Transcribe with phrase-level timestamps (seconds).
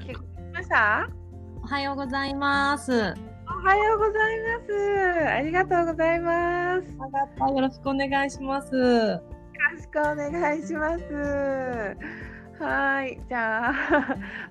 [0.00, 0.16] 聞き
[0.52, 1.08] ました？
[1.62, 2.92] おはようございます。
[2.92, 5.28] おはようございます。
[5.28, 6.88] ありがとうございます。
[6.88, 8.70] よよろしくお願いします。
[8.72, 9.20] ろ
[9.80, 11.96] しくお願いします。
[12.58, 13.72] はい、じゃあ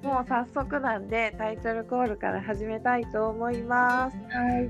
[0.06, 4.18] もう早速なんでタイトルコールから始めたいと思います。
[4.30, 4.70] はい。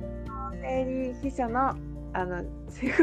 [0.61, 1.75] 生理秘書の
[2.13, 2.45] あの 思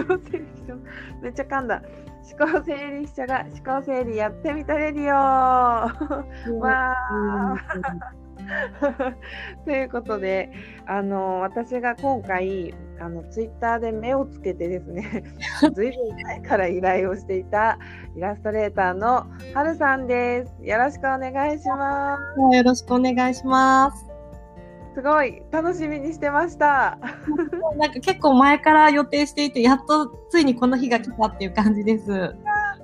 [0.06, 0.76] 考整理秘書？
[1.20, 1.82] めっちゃ噛んだ。
[2.22, 8.22] 思考整理秘書が思考整理やってみたレディオわー
[9.64, 10.50] ということで
[10.86, 15.24] あの私が今回あのツイッターで目をつけてですね
[15.74, 17.78] ずいぶん前から依頼をしていた
[18.16, 20.54] イラストレーターのはるさんです。
[20.62, 22.56] よろしくお願いします。
[22.56, 24.11] よろしくお願いします。
[24.94, 26.98] すごい楽しみにしてました。
[27.78, 32.34] なんか結構前から予定していて、やっとついにこの日が来たっていう感じです。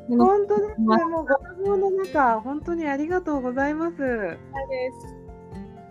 [0.09, 1.05] 本当ですね。
[1.05, 4.39] もうご希望の中、本当にありがとうございます。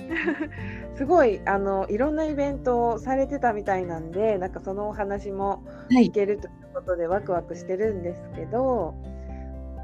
[0.95, 6.07] すごいあのいろんなイベントをされてたみたいなんで、なんかそのお話もはい。
[6.07, 8.95] 聞けるということでワクワクしてるんですけど、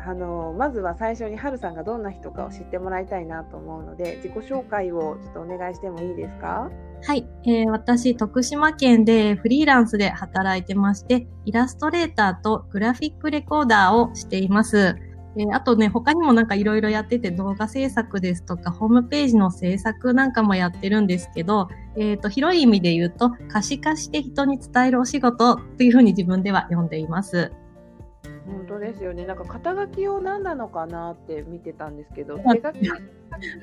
[0.05, 6.69] あのまずは最初にはるさんがどんな人かを知ってもらいたいなと思うので、自己紹介をちょっとお願いしてもいいですか？
[7.05, 14.95] はい、えー私、徳島県でフリーランスで働いてまして、イラストレーターとグラフィックレコーダーをしています。
[15.35, 27.51] えーあとね、他にもなんかいろいろやってて動画制作ですとか、ホームページの制作なんかもやってるんですけど、えっ、と、広い意味で言うと、可視化して人に伝えるお仕事というふうに自分では呼んでいます。
[28.45, 29.25] 本当ですよね。
[29.25, 32.91] なんか肩書きを何なのかなって見てたんですけど、はい手書き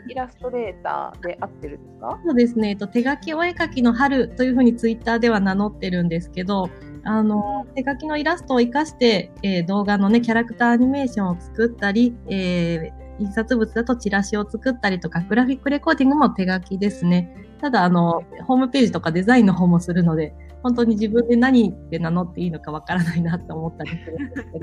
[0.08, 2.20] イラストレーターで合ってるんですか？
[2.24, 6.70] そうですね、えっと、手書きお絵描きの春というふうにツイッターでは名乗ってるんですけど、
[7.04, 17.36] あの、手書きのイラストを活かして、えー動画のね、キャラクターアニメーションを作ったり、えー印刷物だとチラシを作ったりとか、グラフィックレコーディングも手書きですね。
[17.60, 20.32] ただ、あの、ホームページとかデザインの方もするので、
[20.62, 24.58] 本当に自分で何って名乗っていいのかわからないなって思ったりするんですけ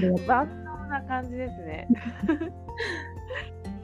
[0.00, 0.16] ど。
[0.26, 1.88] 万能な感じですね。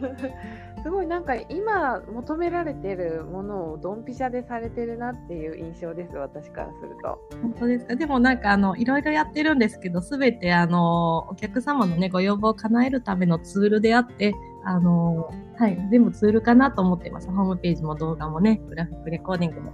[0.83, 7.21] すごいなんか今求められてるものをドンピシャでされてるなっていう印象です私からすると。
[7.41, 7.95] 本当ですか？
[7.95, 14.35] でもなんかあの、いろいろやってるんですけど、すべてあの、お客様のね、ご要望を叶えるためのツールであって、
[14.65, 17.31] あの、はい、全部ツールかなと思ってます。
[17.31, 19.73] ホームページも動画もね、グラフィックレコーディングも。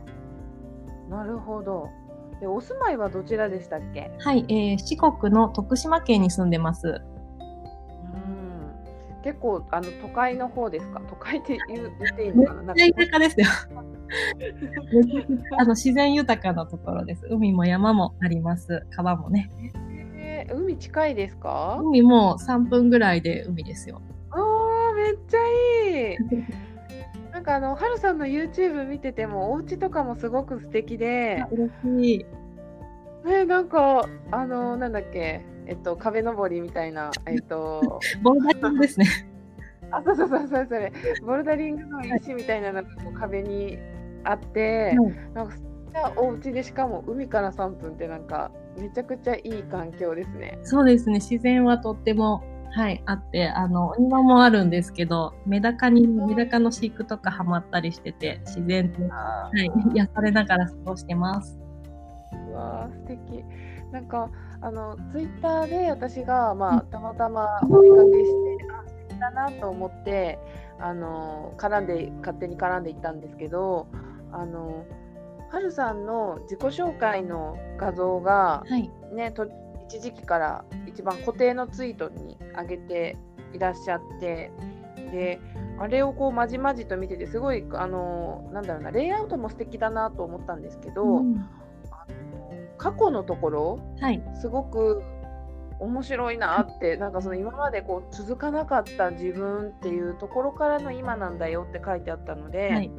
[1.08, 1.88] なるほど。
[2.40, 4.12] でお住まいはどちらでしたっけ？
[4.20, 6.86] はい、えー、四国の徳島県に住んでます。
[6.86, 7.00] うん。
[9.24, 11.00] 結構あの都会の方ですか？
[11.08, 12.74] 都会って言っていいのかな？
[15.58, 17.26] あの、自然豊かなところです。
[17.28, 18.86] 海も山もあります。
[18.90, 19.50] 川もね。
[20.14, 21.80] えー海近いですか？
[21.82, 24.00] 海も3分ぐらいで海ですよ。
[24.30, 25.50] あーめっちゃい
[26.14, 26.18] い。
[27.48, 32.26] かあのはるさんの YouTube 見ててもお家とかもすごく素敵で、嬉しい。
[33.28, 39.06] ねなんかあのなんだっけえっと壁登りみたいなえっと ボーダリングですね。
[39.90, 40.92] あそうそうそうそうそれ
[41.24, 42.88] ボルダリングの石みたいなのが
[43.18, 43.78] 壁に
[44.24, 44.94] あって、
[45.32, 45.54] なんか
[46.16, 50.58] お家でしかも海から3分ってなんかめちゃくちゃいい環境ですね。
[50.62, 51.14] そうですね。
[51.14, 61.58] 自然はとっても、はい、あって、あの、お庭もあるんですけど、メダカに、メダカの飼育とかハマったりしてて、自然と、あはい、 癒されながら過ごしてます。
[62.50, 63.44] うわー素敵
[63.92, 64.30] なんか
[64.60, 70.38] あのツイッターで私が、まあ、たまたまお見かけしてあ素敵だなと思って
[70.78, 73.86] あの絡んで勝手に絡んでいったんですけど
[74.32, 74.84] あの
[75.50, 78.90] はるさんの自己紹介の画像がはい。
[79.14, 79.46] ねと
[79.88, 83.16] 一時期から一番固定のツイートに上げて
[83.54, 84.52] いらっしゃって
[85.10, 85.40] で
[85.78, 91.48] あれをこうまじまじと見ててすごいあのなんだろうなレイアウトも素敵だなと思ったんですけど、うん
[92.78, 94.22] 過去のところはい。
[94.40, 95.02] すごく
[95.80, 102.90] 面白いなってなんかその今までこう続かなかった自分っていうところからの今なんだよって書いてあったので、はい。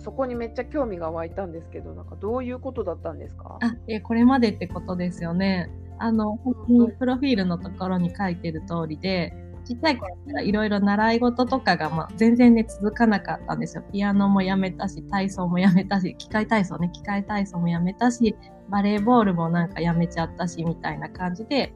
[0.00, 3.58] そこにめっちゃ興味が湧いたんですけどなんかどういうことだったんですか？
[3.60, 5.70] あ、え、これまでってことですよね。
[5.98, 9.34] あの、本当にプロフィールのところに書いてる通りで、
[9.66, 13.84] ちっちゃい頃からいろいろ習い事とかが、まあ、全然ね、続かなかったんですよ。
[13.92, 18.34] ピアノもやめたし、体操もやめたし、機械体操ね、機械体操もやめたし、
[18.70, 21.74] バレーボールもなんかやめちゃったし、みたいな感じで、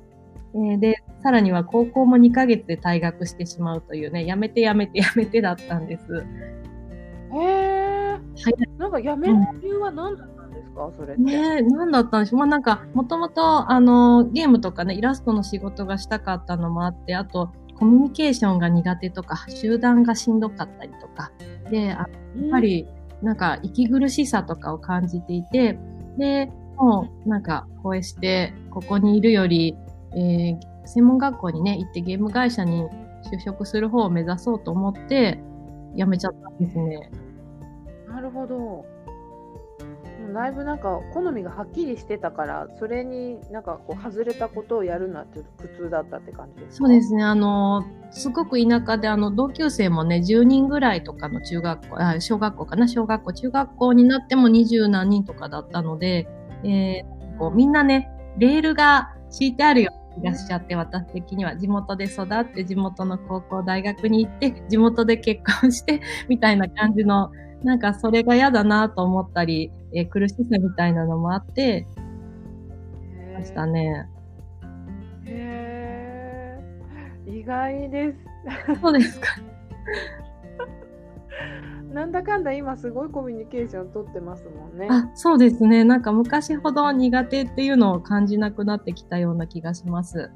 [0.54, 6.24] えーで、さらには高校も2ヶ月で退学してしまうというね、やめてやめてやめてだったんです。
[7.34, 7.36] へ
[8.78, 10.90] なんかやめる理由は何だったんですか？
[10.96, 11.22] それって。
[11.22, 12.38] ねえ、なんだったんでしょう？
[12.38, 21.32] まあなんか、もともと、あの、ゲームとかね、イラストの仕事がしたかったのもあって、あと、コミュニケーションが苦手とか、集団がしんどかったりとか、
[21.70, 22.86] で、あやっぱり、
[23.22, 25.78] なんか息苦しさとかを感じていて、
[26.18, 29.76] で、もうなんかこうして、ここにいるより、
[30.12, 32.84] えー、専門学校にね、行ってゲーム会社に
[33.32, 35.40] 就職する方を目指そうと思って、
[35.96, 37.10] 辞めちゃったんですね。
[38.24, 38.86] なるほど。
[40.32, 46.86] だいぶなんか好みがはっきりしてたからそれになんかこう外れたことをやるのはちょっと苦痛だったって感じですか？
[46.86, 47.22] そうですね。
[47.22, 52.88] あのすごく田舎であの同級生もね10人ぐらいとかの中学校あ小学校かな？
[52.88, 56.26] 小学校中学校になっても20何人とかだったので、
[56.64, 61.56] えー、こうみんなねレールが敷いてあるような気がしちゃって私的には。
[61.58, 67.30] 地元で育って地元の高校大学に行って地元で結婚してみたいな感じの
[67.64, 71.86] なんかそれが嫌だなと思ったり、えー、苦しさみたいなのもあって、
[73.34, 74.08] ましたね。
[75.26, 76.58] へ
[77.26, 78.18] え、意外です。
[78.80, 79.26] そうですか。
[81.92, 84.88] なんだかんだ今すごいコミュニケーション取ってますもんね。
[84.90, 85.84] あ、そうですね。
[85.84, 90.30] なんか昔ほど苦手っていうのを感じなくなってきたような気がします。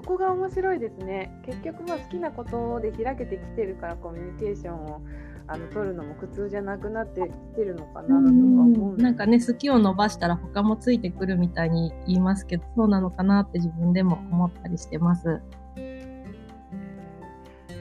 [0.00, 1.30] そこが面白いですね。
[1.44, 5.02] 結局まあ好きなことで開けてきてるからコミュニケーションを
[5.46, 15.42] あの取るのも苦痛じゃなくなってきてるのかなとか思うなんかね好きを伸ばしたら他もついてくるみたいに言いますけどそうなのかなって自分でも思ったりしてます。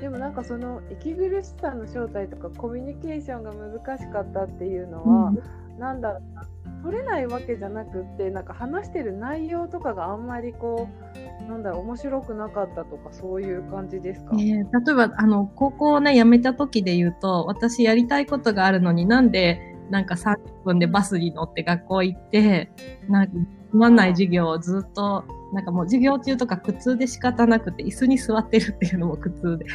[0.01, 6.48] でもなんかその息苦しさの正体とかコミュニケーションが難しかったっていうのは、うん、なんだろうな
[6.84, 10.90] 取れないわけじゃなくってなんか話してる内容とかがあんまりこ
[11.46, 22.72] うなんだろう面白くなかったとかそういう感じですか、えー、例えばあの高校をね辞めた時で言うと私やりたいことがあるのになんでなんか30分でバスに乗って学校行って
[23.08, 23.34] なんか
[23.72, 29.66] つまんない授業をずっとなんかもう授業中とか苦痛で仕方なくて椅子に座ってるっていうのも苦痛で。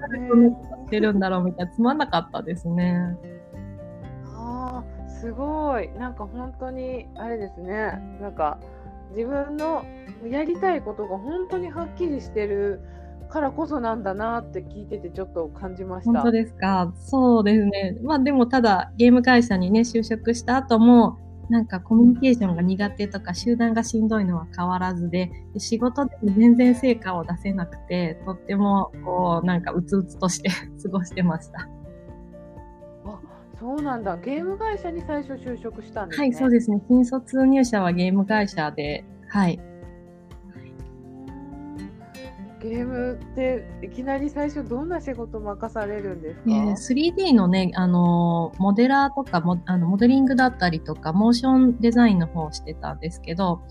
[0.00, 3.16] なんでこんなことしてるんだろうみたいなつまんなかったですね。
[5.24, 8.58] すごいなんか本当にあれですねなんか
[9.16, 9.84] 自分の
[10.28, 12.80] やりたいことが本当にはっきりしてる
[13.30, 16.20] からこそなんだなって聞いててちょっと感じました。
[16.20, 16.92] 本当ですか？
[16.96, 17.96] そうですね。
[18.02, 21.18] まあでもただゲーム会社にね就職した後も
[21.48, 30.50] なんかコミュニケーションが苦手とか集団がしんどいのは変わらずで仕事でも全然成果を出せなくてとってもこうなんかうつうつとして
[30.82, 31.68] 過ごしてました。
[33.64, 34.18] そうなんだ。
[34.18, 36.26] ゲーム会社に最初就職したんですね。
[36.26, 36.82] はい、そうですね。
[36.86, 39.58] 新卒入社はゲーム会社で、はい。
[42.60, 53.62] ゲームっていきなり最初どんな仕事任されるんですか、えー、3D のね、あの、モデラーとかモあの、モデリングだったりとか、モーションデザインの方をしてたんですけど、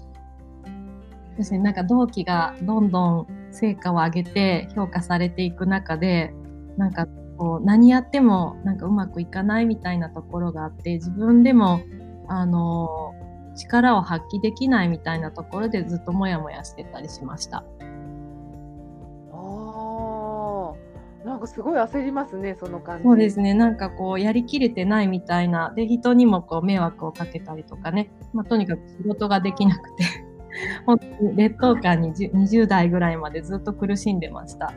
[1.37, 6.33] ですね、なんか同期がどんどん成果を上げて評価されていく中で、
[6.77, 7.05] なんか
[7.43, 11.81] こう何やってもなんかうまくいかないみたいなところがあって自分でも
[12.29, 13.13] あの
[13.57, 17.65] 力を発揮できないみたいなところでずっとモヤモヤしてたりしました。
[19.33, 20.73] あ
[21.25, 23.03] なんかすごい焦りますねその感じ。
[23.03, 30.05] そうですねなんかこうやりきれてないみたいなで人にもこう迷惑をかけたりとかね、まあ、とにかく仕事ができなくて
[30.87, 34.73] 本当に劣等感に20代ぐらいまでずっと苦しんでました。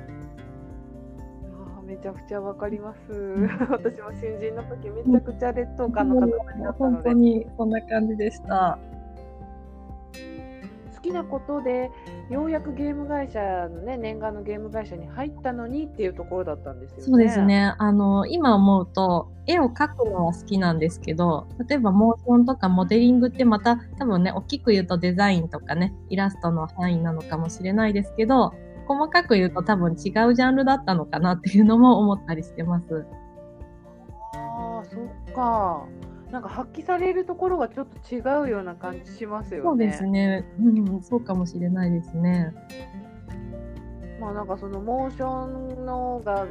[2.06, 2.98] めちゃくちゃわかります。
[3.68, 7.02] 私も新人の時めちゃくちゃ劣等感の塊だったので。
[7.02, 8.78] 本当にそんな感じでした。
[10.94, 11.90] 好きなことで
[12.30, 17.02] ようやくゲーム会社のね念願のゲーム会社に入ったのにっていうところだったんですよね。
[17.02, 17.74] そうですね。
[17.76, 28.54] あの今思うと絵を描くのは好きなんですけど、例えばモーションとかモデリングってまた多分ね大きく言うとデザインとかねイラストの範囲なのかもしれないですけど、
[28.86, 29.98] 細かく言うと多分違う
[30.34, 33.06] ジャンルだったのかなっていうのも思ったりしてます。
[34.34, 35.86] ああ、そっか。
[36.30, 39.62] なんか発揮されるところがちょっと違うような感じしますよね。
[39.64, 40.44] そうですね。
[40.60, 42.52] うん、そうかもしれないですね。
[44.20, 46.46] まあなんかそのモーションのが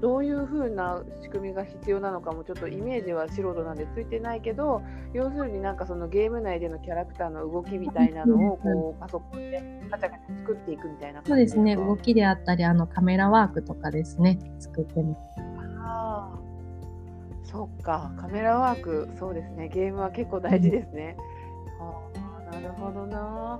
[0.00, 4.82] どういう風な仕組みが必要なのかもちょっとイメージは素人なんでついてないけど
[5.12, 11.76] 要するになんかそのゲーム内でのキャラクターの動きみたいなのをこうパソコンでガチャガチャ作っていくみたいなそうですね。
[11.76, 14.38] 動きであったりあのカメラワークとかですね。
[14.58, 15.14] 作ってみ
[15.78, 16.38] ああ
[17.42, 18.12] そっか。
[18.16, 19.68] カメラワークそうですね。
[19.68, 21.16] ゲームは結構大事ですね、
[21.80, 23.58] うん、ああなるほどな。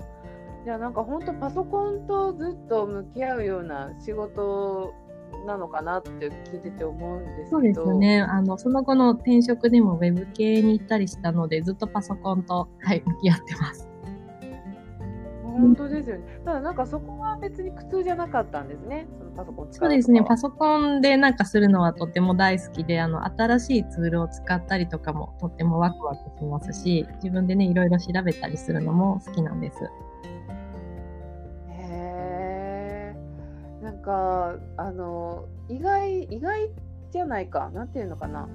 [0.64, 4.92] じゃあなんか本当パソコンとずっと向き合うような仕事
[5.46, 13.88] なのかなって聞いてて思うんですけどそうですねあのその後の転職でもウェブ系に行ったりしたのでずっとパソコンと、はい、向き合ってます。
[15.44, 16.40] お本当ですよね。
[16.44, 19.08] ただなんかそこは別に苦痛じゃなかったんですね。
[19.18, 20.22] そのパソコンそうですね。
[20.22, 29.78] パソコンでなんかするのはとても大好きで、あの、新しいツールを使ったりとかもとってもワクワクしますし、自分でね、いろいろ調べたりするのも好きなんです。
[34.00, 36.70] か、あの、意外、意外
[37.12, 37.70] じゃないか。
[37.70, 38.48] なんていうのかな。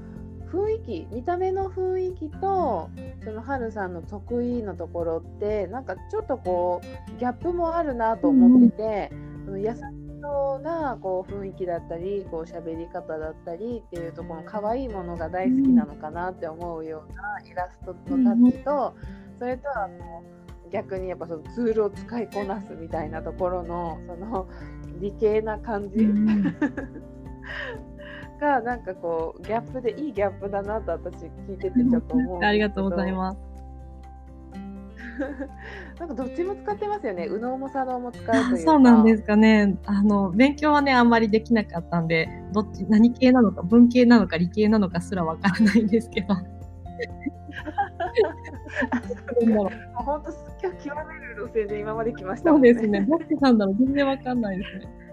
[0.51, 2.89] 雰囲気見た目の雰囲気と
[3.23, 9.11] そのハルさんの得意なところってなんかちょっとこうギャップもあるなと思ってて、
[9.47, 9.75] うん、優し
[10.21, 18.95] そうなこう雰囲気だったりこう喋り方だったりっていうところの可愛いものが大好きなのかなって思うようなイラストのタッチと
[19.39, 20.23] それとはも
[20.67, 24.47] う逆にやっぱそのツールを使いこなすみたいなところのその
[24.99, 26.07] 理系な感じ。
[28.39, 33.39] がなんかこうギャップでいいギャップだなと私聞いててちょっと思うありがとうございます。
[35.97, 37.27] なんかどっちも使ってますよね。
[37.27, 39.77] 右脳も左脳も使うというそうなんですかね。
[39.85, 46.35] あの勉強はねあんまりできなかったんでどっち何系なのか文系なのか理系なのかすらわからないんですけど
[49.95, 50.31] 本当
[50.71, 52.73] 極める路線で今まで来ましたもんね。
[52.73, 53.01] そうですね。
[53.01, 55.05] どっちなんだろう全然わかんないですね。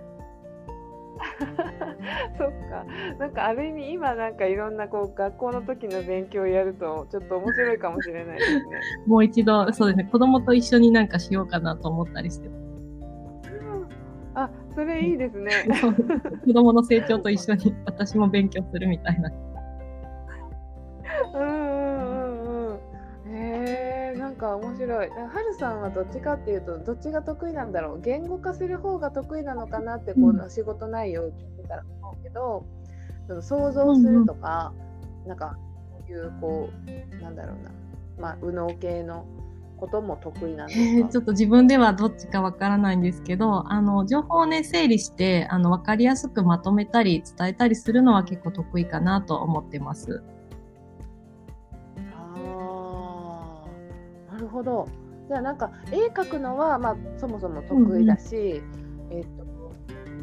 [2.39, 2.85] そっか。
[3.19, 8.63] なんかある意味今なんかいろんなこう学校の時の勉強をやるとちょっと面白いかもしれないですね。
[9.07, 12.51] もう一度そうですね子供と一緒になんかしようかなと思ったりして。
[14.35, 15.51] あ、それいいですね。
[16.47, 19.31] 子供の成長と一緒に私も勉強するみたいな。
[24.43, 25.09] か面白い。
[25.09, 28.01] はるさんはどっちかっていうとどっちが得意なんだろう。
[28.01, 31.33] 言語化する方が得意なのかなってこの仕事内容を聞い
[31.63, 32.67] てたら思うけど、
[33.29, 35.57] その想像するとか、うんうん、なんか
[35.93, 36.71] こういうこ
[37.21, 37.71] うなんだろうな。
[38.19, 39.25] まあ右脳系の
[39.77, 50.23] ことも得意なんですか、えー、ちょっと自分ではどっちかわからないんですけどあの情報をね整理してあの分かりやすくまとめたり伝えたりするのは結構得意かなと思ってます。
[54.53, 54.89] ほど。
[55.29, 58.63] じゃあなんか絵描くのはまあそもそも得意だし、
[59.11, 59.45] うん、えっと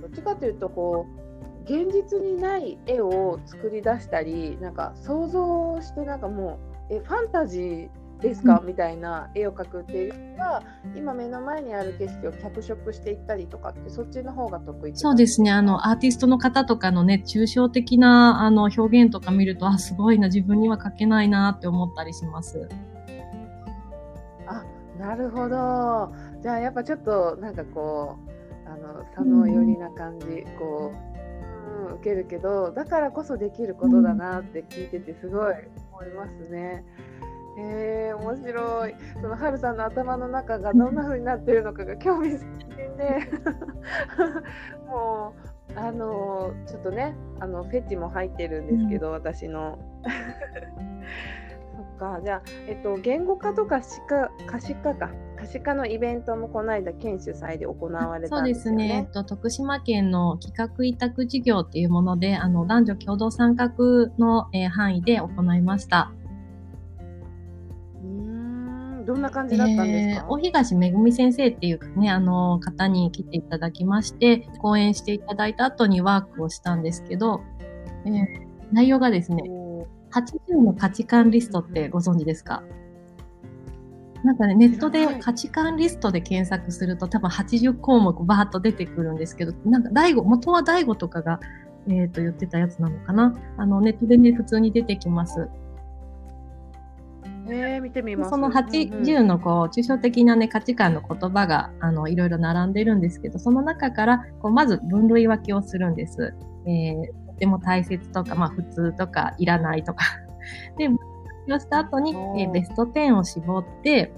[0.02, 6.60] どっちかというとこう現実にない絵を作り出したりなんか想像してなんかも
[6.90, 7.90] うえファンタジー
[8.22, 10.64] ですか、うん、みたいな絵を描くっていうのは
[10.96, 15.52] 今目の前にある景色を脚色していったりとかってそっちの方が得意そうですね。
[15.52, 22.68] あのアーティストの方とかのね抽象的なあの表現とか見るとあすごいな自分には描けないなって思ったりします。
[25.00, 26.13] なるほど。
[26.41, 28.18] じゃあやっぱちょっとなんかこ
[28.65, 35.53] うあの佐野寄りな感じ、うん、こう、うん、受けるけどだからこそできることだなって聞いててすごい
[35.94, 36.84] 思いますね。
[37.58, 38.96] えー、面白い。
[39.22, 43.20] そのハルさんの頭の中がどんな風になってるのかが興味津々で、
[44.88, 45.34] も
[45.75, 49.79] うあのちょっとねあのフェチも入ってるんですけど、私の。
[51.98, 52.20] か。
[52.24, 53.82] じゃあ、えっと、言語化とか
[54.48, 55.12] 可視化か。
[55.38, 58.84] 可視化のイベントもこの間県主催で行われたんですよね。
[58.84, 63.70] そうですね、えっと、徳島県の企画委託事業っていうものであの男女共同参画
[64.18, 66.12] の、えー、範囲で行いました。
[69.10, 77.42] どんな感じだったんですか、えー、大東めぐみ先生っていうね、あの方に来ていただきまして、講演していただいた後にワークをしたんですけど、
[78.06, 78.26] えー、
[78.72, 79.42] 内容がですね、
[80.12, 82.63] 80の価値観リストってご存知ですか？
[84.24, 91.39] なんかね、ネットで価値観リストで検索すると多分80項目バーッと出てくるんですけど、なんか大悟、元は大悟とかが、
[91.88, 93.34] えっ、ー、と言ってたやつなのかな？
[93.58, 95.48] あの、ネットでね、普通に出てきます。
[97.51, 98.30] えー、見てみます。
[98.30, 106.36] その80のこう、抽象的なね、価値観の言葉が、あの、いろいろ並んでるんですけど、その中から、こう、まず分類分けをするんです。
[106.68, 110.05] えー、ても大切とか、まあ普通とかいらないとか。
[110.77, 111.00] で、発
[111.48, 114.12] 表した後に、えー、ベスト10を絞って、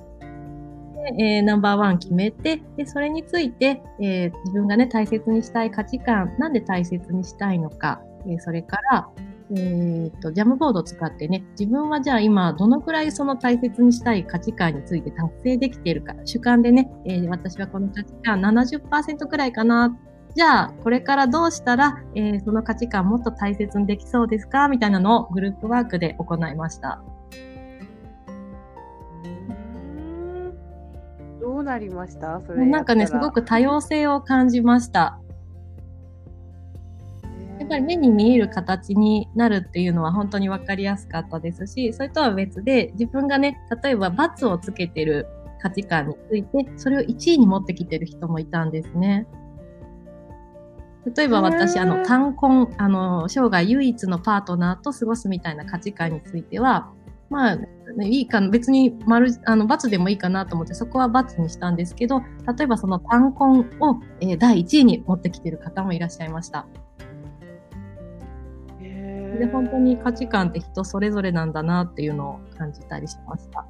[1.01, 9.09] でえー、ナンバーワン決めて、で、それについて、えー、自分がね、大切にしたい価値観、なんで大切にしたいのか、えー、それから、
[9.53, 19.97] えー、っと、ジャムボードを使ってね、自分はじゃあ今、どのくらいその大切にしたい価値観について達成できているか、主観でね、えー、私はこの価値観70%くらいかな
[20.33, 27.01] じゃあ、これからどうしたら、えー、その価値観もっと大切にできそうですかみたいなのをグループワークで行いました。
[31.41, 32.41] どうなりました？
[32.45, 35.19] それなんかね、すごく多様性を感じました。
[37.59, 45.27] やっぱり目に見える形になるっていうのは本当に分かりやすかったですし、それとは別で自分がね、例えば罰をつけてる
[45.61, 49.27] 価値観について、それを1位に持ってきてる人もいたんですね。
[51.15, 56.91] 例えば私、あの、単婚、あの、生涯唯一のパートナーと過ごすみたいな価値観については、
[57.29, 62.19] まあ、ね、いいか別に丸、あの、罰でもいいかなと思って、そこは罰にしたんですけど、
[62.57, 66.67] 例えばその単婚を、えー、第1位に持ってきてる方もいらっしゃいました。
[69.41, 73.65] で、本当に価値観って人それぞれなんだなっていうのを感じたりしました。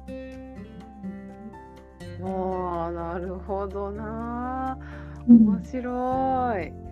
[2.24, 4.76] ああ、なるほどな。
[5.26, 6.91] 面白い。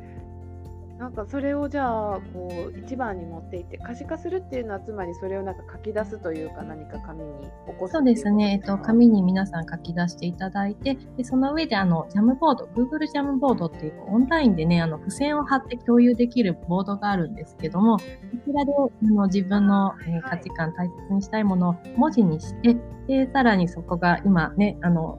[1.01, 18.05] うんなんかそれをじゃあこう一番に持っていって可視化するっていうのはつまりそれをなんか書き出すというか何か紙に起こすそうですね、えっと、紙に皆さん書き出していただいてでその上であのジャムボード Google ジャムボードっていうオンラインでねあの付箋を貼って共有できるボードがあるんですけどもこ
[18.47, 22.77] ちらであの自分の、えー、価値観大切にしたいものを文字にして
[23.09, 25.19] でさらにそこが今ねあの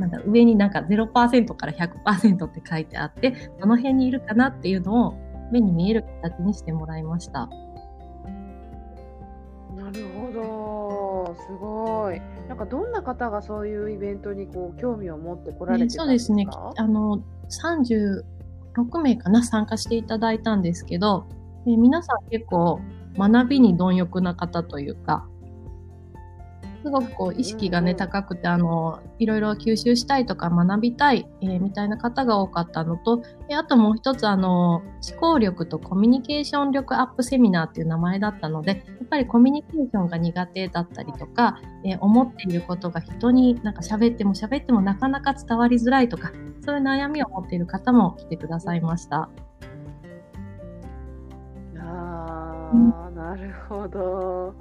[0.00, 5.14] なんだ上になんか0%から100%って書いてあって、どの辺にいるかなっていうのを
[5.52, 7.48] 目に見える形にしてもらいました。
[9.76, 12.20] なるほど、すごい。
[12.48, 16.74] なんかどんな方がそういうイベントにこう興味を持ってこられてたんですか、ね、そうですね。
[16.76, 19.42] あの36名かな？
[19.42, 21.26] 参加していただいたんですけど、
[21.66, 22.80] え皆さん結構
[23.16, 25.28] 学びに貪欲な方というか、
[26.82, 46.32] すごくこう意識がね、高くて、あの、いろいろ吸収したいとか学びたい、えー、みたいな方が多かったのと、えあともう一つ、あの、思考力とコミュニケーション力アップセミナーっていう名前だったので、やっぱりコミュニケーションが苦手だったりとか、えー、思っていることが人になんか喋っても喋ってもなかなか伝わりづらいとか、
[46.64, 49.28] そういう悩みを持っている方も来てくださいました。
[51.78, 54.54] ああ、なるほど。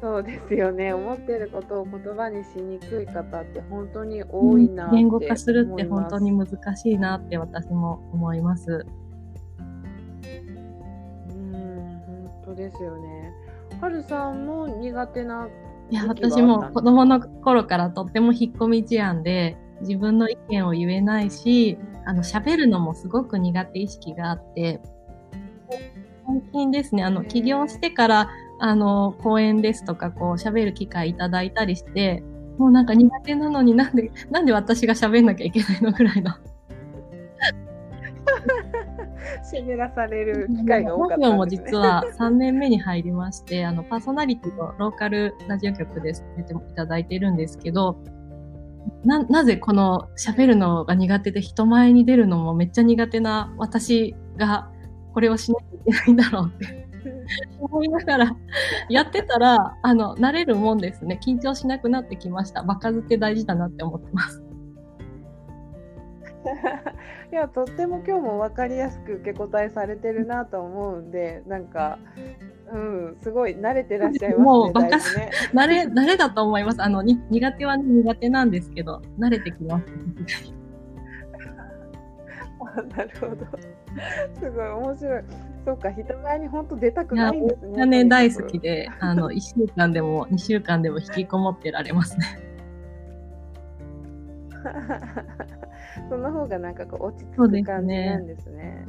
[0.00, 0.94] そうですよね。
[0.94, 8.86] 思ってることを言葉にしにくい方って本当に多いなって、言語化するって本当に難しいなって私も思います。
[11.28, 13.32] うん本当ですよね。
[13.80, 15.48] はるさんも苦手な
[15.90, 24.80] いや私も子供の頃からとっても引っ込み思案で自分の意見を言えないしあの喋るのもすごく苦手意識があって
[26.26, 32.22] 最近ですねあの起業してからあの、講演ですとか、こう、喋る機会いただいたりして、
[32.58, 36.30] もうなんか苦手なのになんで、なんで私が喋んなきゃいけないのぐらいの。
[39.52, 47.96] 喋らされる機会が多かったんです、ね、も実は3年目に入りまして、あの、パーソナリティのローカルラジオ局で出ていただいているんですけど、
[49.04, 54.70] な、なぜこの喋るのが苦手で人前に出るのもめっちゃ苦手な私が
[55.14, 56.89] これをしなきゃいけないんだろうって
[57.58, 58.36] 思いながら
[58.88, 61.18] やってたら、あの、慣れるもんですね。
[61.22, 62.62] 緊張しなくなってきました。
[62.62, 64.42] 場数って大事だなって思ってます。
[67.32, 71.98] いやとっても今日も分かりやすく受け答えされてるなと思うんでなんか
[72.72, 74.44] うんすごい慣れてらっしゃいますね。
[74.44, 76.82] もうバカ、ね、慣れ慣れだと思います。
[76.82, 79.84] あのに苦手は、ね、苦手なんですけど慣れてきます。
[82.96, 83.46] なるほど。
[84.38, 85.22] すごい面白い。
[85.64, 87.86] そうか、人前に本当出たくないんですね。
[87.86, 92.26] ね大好きで、あの、1週間でも2週間でも引きこもってられますね。
[96.08, 98.86] その方がなんかこう落ち着く感じなんですね。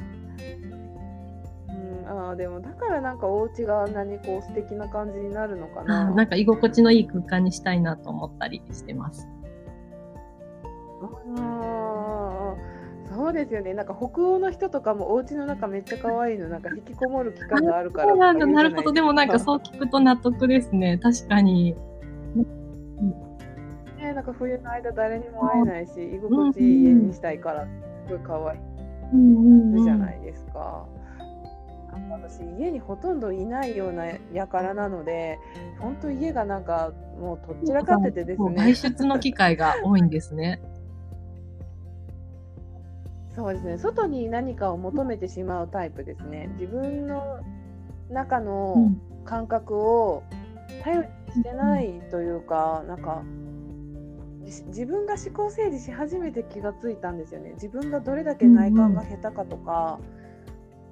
[1.68, 6.10] うん、あでもだからなんかお家があんなにこう素敵な感じになるのかな。
[6.10, 9.28] なんか居心地のいい空間にしたいなと思ったりしてます。
[13.14, 13.74] そうですよね。
[13.74, 18.14] なんか北欧の人とかもお家の中めっちゃ可愛いの、なんか引きこもる期間があるから。
[18.14, 18.92] ななるほど。
[18.92, 20.98] でもなんかそう聞くと納得ですね。
[20.98, 21.74] 確かに。
[23.98, 27.66] ね、なんか冬の間誰にも会えないし、居心地いい家にしたいから、
[28.08, 28.60] すごい可愛い。
[29.12, 30.86] うんうん、じゃないですか。
[32.10, 35.38] 私家にほとんどいないようなやからなので
[35.78, 40.60] 本当家がなんかもうとっちらかっててですね外出の機会が多いんですね
[43.34, 43.78] そうですね。
[43.78, 46.50] 外に何かを求めてしまうタイプですね。
[46.54, 47.40] 自分の
[48.10, 48.92] 中の
[49.24, 50.22] 感覚を
[50.82, 53.22] 頼りにしてないというか、なんか
[54.66, 57.52] 自分が思考整理し始めて気がついたんですよね。
[57.54, 59.98] 自分がどれだけ内観が下手かとか、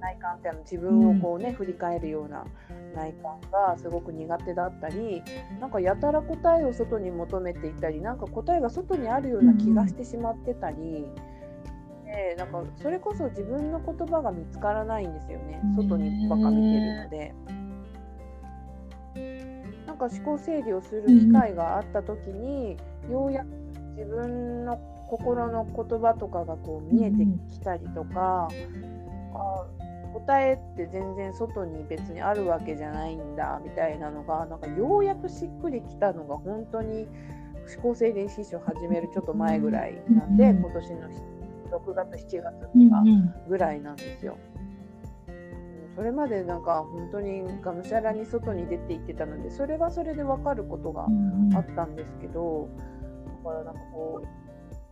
[0.00, 2.46] 内観ってあの自分をこうね、振り返るような
[2.94, 5.22] 内観がすごく苦手だったり
[5.60, 11.06] なんかやたら答えを外に求めていたりなんか答えが外にあるような気がしてしまってたり。
[12.10, 15.60] でなんかそれこそ自分の言葉が見つからないんですよね。
[15.76, 17.34] 外にばか見てるので。
[19.86, 22.76] なんか思考整理をする機会があった時に、
[23.10, 23.48] ようやく
[23.96, 28.48] 自分の心の言葉とかがこう見えてきたりとか、
[29.34, 29.66] あ
[30.12, 37.06] 答えって全然外に別にあるわけじゃないんだみたいなのがなんかようやくしっくりきたのが本当に
[37.74, 41.08] 思考整理師匠始めるちょっと前ぐらいなんで、今年の
[41.70, 42.72] 6月7月とか
[43.48, 44.36] ぐらいなんですよ。
[45.96, 51.06] それまでなんか本当にがむしゃらに外に出て行ってたのでそれはそれで分かることが
[51.54, 52.68] あったんですけど、
[53.44, 54.22] だからなんかこ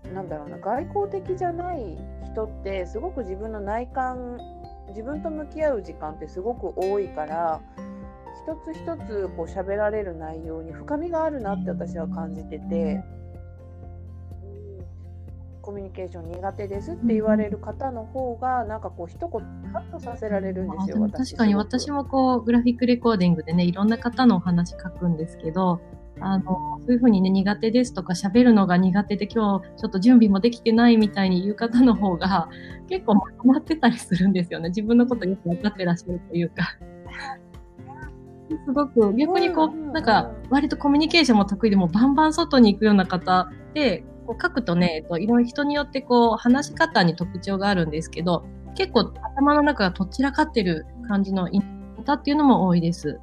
[0.04, 1.96] うなんだろうな外交的じゃない
[2.32, 4.38] 人ってすごく自分の内観
[4.88, 7.60] 自分と向き合う時間ってすごく多いから
[8.44, 13.02] 一つ一つこう喋られる内容に深みがあるなって私は感じてて。
[15.62, 19.40] コミュニケーション苦手ですって言われる方の方が、なんかこう一言
[19.72, 21.08] ハッとさせられるんですよ。
[21.10, 25.80] 確かに私もこうグラフィックレコーディングでねいろんな方のお話書くんですけど
[26.20, 32.48] あのそういうふうにね苦手ですとか喋るのが苦手で今日ちょっと準備もできてないみたいに言う方の方が
[32.88, 36.78] 結構まとまってたりするんですよね自分のことよく分かってらっしゃるというか。
[38.64, 51.48] すごく逆にこう、なんか割とコミュニケーションも得意でもバンバン外に行くような方でこう書くとね、えっと、いろいろ人によってこう話し方に特徴があるんですけど、結構頭の中がとっちらかってる感じの
[51.96, 53.18] 方っていうのも多いです。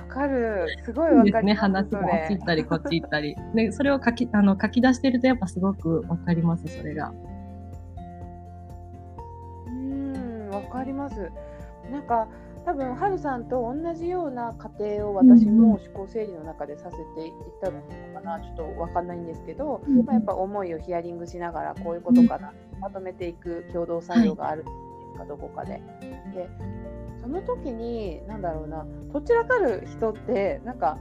[0.00, 0.66] わかる。
[0.84, 1.32] すごいわかる。
[1.32, 1.54] ですね。
[1.54, 3.36] 話があっち行ったり、こっち行ったり。
[3.54, 7.12] で、それを書き、あの、書き出してるとやっぱすごくわかります、それが。
[9.68, 11.30] うん、わかります。
[11.92, 12.26] なんか、
[12.64, 17.80] 多分ハルさんと同じような過程を私も思考整理の中でさせていったの
[18.14, 25.82] かな、ちょっと分かんないんですけど、うん、まあ、やっぱ思いをヒアリングしながらこういうことかな、まとめていく共同作業があるんですか、はい、どこかで。
[26.34, 26.48] で
[27.20, 30.98] その時に何だろうなどちらかる人ってなんか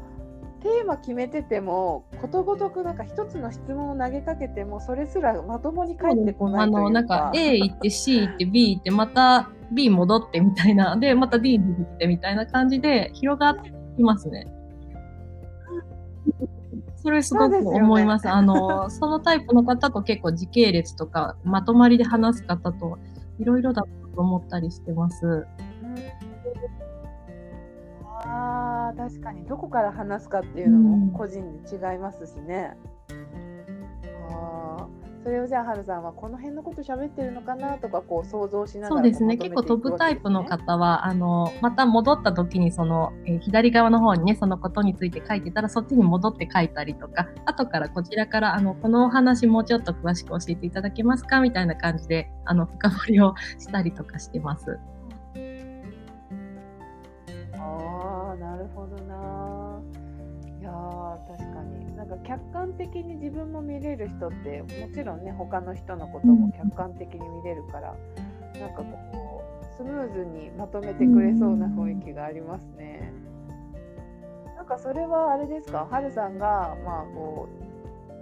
[0.63, 6.79] テーマ決めててもことごとくなんか一つの質問を投げかけてもそれすらまともに返ってこないというか。
[6.79, 14.47] あのなんか A 行って C 行って B 行ってまた B 戻ってみたいな、で、また D に出てきてみたいな感じで広がってきますね。
[16.97, 18.23] それすごく思います。
[18.23, 22.97] すね、あの、そのタイプの方と結構時系列とか、まとまりで話す方と、
[23.39, 25.45] いろいろだと思ったりしてます。
[28.33, 32.75] うん、ああ、確かに、どこから話すかっていうのも個人に違いますしね。
[33.09, 35.03] うん、ああ。
[35.23, 54.77] それをじゃあ、はるさんはこの辺のこと喋ってるのかなとかこう想像しながら、そうですね、結構飛ぶタイプの方は、あのまた戻った時にその、えー、左側の方にね、そのことについて書いてたら、そっちに戻って書いたりとか、後からこちらからあのこのお話もうちょっと詳しく教えていただけますかみたいな感じであの深掘りをしたりとかしてます。
[62.23, 67.95] 客観的に自分も見れる人ってもちろんね他の人のことも客観的に見れるから、
[68.55, 73.11] うん、なんかこうスムーズにまとめてくれそうな雰囲気がありますね。
[74.55, 77.62] なんかそれはあれですか、はるさんがまあこう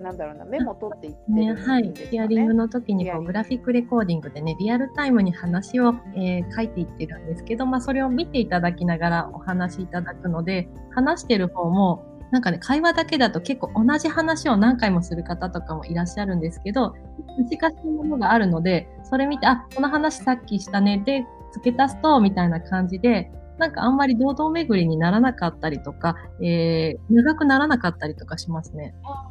[0.01, 1.61] なんだろうなメモ取っていってね、ね。
[1.61, 16.95] はい、ヒアリングの時にこうグラフィックレコーディングでねリアルタイムに話を、えー、書いていってるんですけど、まあそれを見ていただきながらお話しいただくので話してる方もなんかね、会話だけだと結構同じ話を何回もする方とかもいらっしゃるんですけど、
[17.37, 28.95] 難しいものがあるので、それ見て、あ、この話さっきしたね、で、付け足すと、みたいな感じで、なんかあんまり堂々巡りにならなかったりとか、えー、長くならなかったりとかしますね。
[29.03, 29.29] あ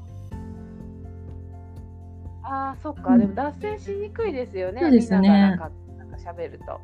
[2.51, 4.81] あ、そっか、うん、でも脱線しにくいですよね。
[4.81, 5.29] そうですね。
[5.29, 5.71] なんか
[6.17, 6.81] 喋ると。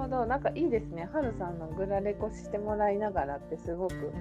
[0.00, 4.12] ほどなんかいいですねはるさんのグラレコしてもらいながらってすごく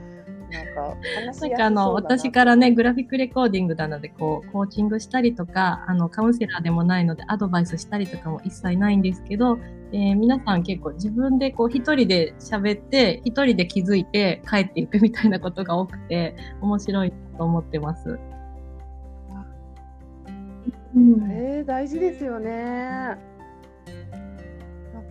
[0.52, 9.60] なんか話しやすそうだななんかあの私からねグラフィックレコーディングなのでこうコーチングしたりとかあのカウンセラーでもないのでアドバイスしたりとかも一切ないんですけど、
[9.92, 18.20] えー、皆さん結構自分でこう一人で喋って一人で気づいて帰っていくみたいなことが多くて面白いと思ってます。
[20.96, 23.18] うん、えー、大事ですよね。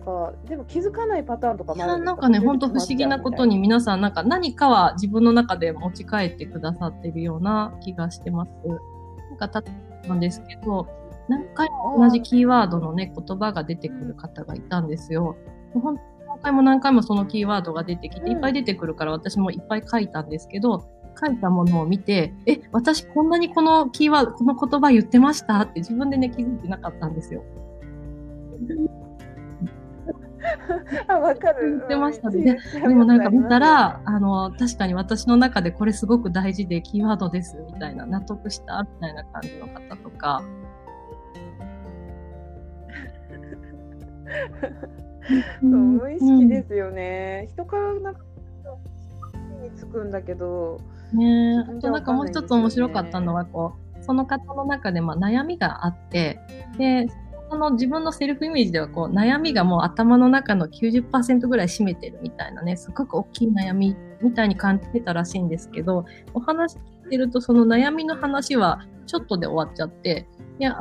[0.09, 8.51] かでも気づかないパターンとかもあるなんかね本当不思議なことに皆さんなんか何かは自分の中で持ち帰ってくださってるような気がしてます。
[9.29, 9.63] なんかた
[10.07, 10.87] なんですけど
[11.27, 15.35] 何回も同じキーワードのね言葉が出てくる方がいたんですよ。
[15.73, 20.87] 本当何回も何回もそのキーワードが出てきて、いっぱい出てくるから私もいっぱい書いたんですけど、
[21.21, 25.59] 書いたものを見て、え、私こんなにこのキーワード、この言葉言ってました？
[25.59, 27.43] って自分でね気づいてなかったんですよ。
[31.07, 31.77] あ、わかる。
[31.77, 32.57] 言ってましたね。
[32.73, 40.43] でもなんか見たら、あの、確かに私の中でこれすごく大事でキーワードですみたいな、納得したみたいな感じの方とか。
[45.61, 47.47] そう無意識ですよね。
[47.53, 48.21] 人からなんか
[49.61, 50.79] につくんだけど。
[51.13, 56.39] ねあとなんかもう一つ面白かったのはこうその方の中でまあ悩みがあって
[56.77, 57.07] で
[57.49, 70.27] その自分のセルフイメージではこう悩みがもう頭の中の90%ぐらい占めてるみたいなねすごく大きい悩みみたいに感じてたらしいんですけどお話聞いてるとその悩みの話はちょっとで終わっちゃって
[70.59, 70.77] いや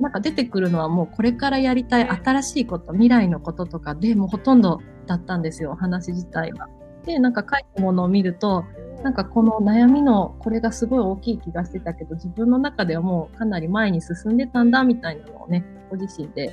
[0.00, 6.68] なんか出てくるのはもうこれからやりたい新しいこと未来のこととかでもうほとんどだったんですよ話自体は。
[7.04, 8.64] でなんか書いたものを見ると
[9.04, 16.48] なんかこの悩みのこれがすごい大きい気がしてたけど自分の中ではもうかなり前に進んでたんだみたいなのをねご自身で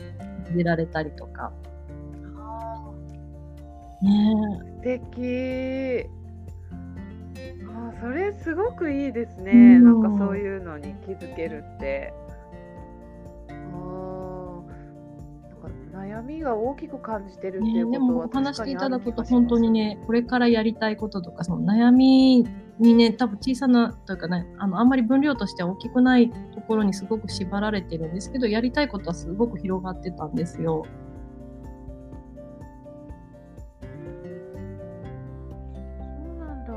[0.45, 1.51] 感じられたりとか。
[4.01, 6.09] ね素敵。
[7.75, 12.13] あそれすごくいいですね、うん、なんかそういうのに気づけるって。
[15.93, 22.45] 悩みが大きく感じてるっていうことは、ね、でもお話していただくと本当にねこれからやりたいこととかその悩み
[22.79, 30.85] にね多分小さなというかねあのあんまり分量としては大きくないところにすごく縛られてるんですけどやりたいことはすごく広がってたんですよ。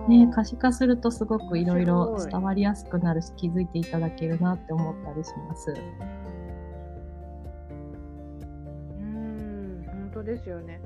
[0.09, 5.75] ね、可視化するとすごくいろいろ伝わりやすくなるし気づいていただけるなって思ったりします。
[10.27, 10.81] ですよね。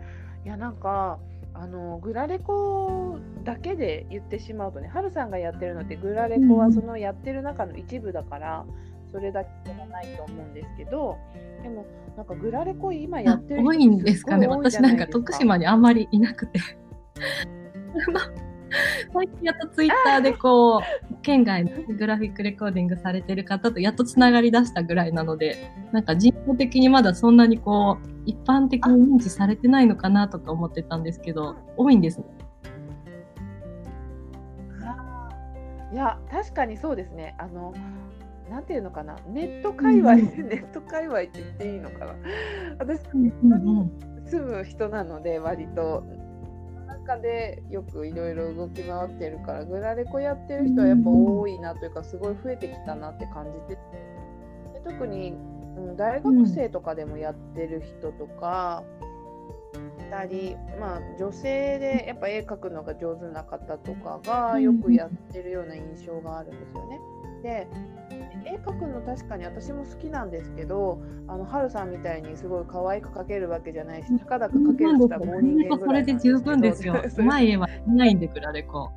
[0.44, 1.18] いやなんか
[1.60, 8.64] あのグラレコだけで言ってしまうとね、ハルさんがやってるのってグラレコはそのやってる中の一部だから、
[9.12, 11.18] それだけじゃないと思うんですけど、
[11.62, 11.84] でも
[12.16, 14.46] なんかグラレコ今やってる人多いんですかね。
[14.46, 16.60] 私なんか徳島にあんまりいなくて。
[19.12, 20.82] 最近やっとツイッターでこう、
[21.22, 32.24] 県外のグラフィックレコーディングされてる方とやっとつながりだしたぐらいなので、なんか人工的にまだそんなにこう、一般的に認知されてないのかなとか思ってたんですけど、多いんですね。
[35.92, 37.34] いや、確かにそうですね。
[37.38, 37.74] あの、
[38.48, 42.14] なんていうのかな、ネット界隈、うん、ネット界隈って言っていいのかな。
[42.78, 46.04] 私、うんうん、住む人なので、割と
[47.10, 53.80] 中でよくいろいろ動き回ってるからグラレコやってる人はやっぱ多いなというかすごい増えてきたなって感じて
[54.74, 55.32] で特に、
[55.76, 58.84] うん、大学生とかでもやってる人とか。
[59.72, 67.00] いたりまあ、女性でやっぱ絵描くのが上手な方とかがよくやってるような印象があるんですよね。
[67.44, 67.68] で
[68.44, 77.02] 絵描くの確かに私も好きなんですけどあの春さんみたいにすごい可愛く描けるわけじゃないしたかだか描ける人はもう人間ぐらいそれで十分ですよ。
[77.18, 78.90] うまい絵はいないんでくられこ。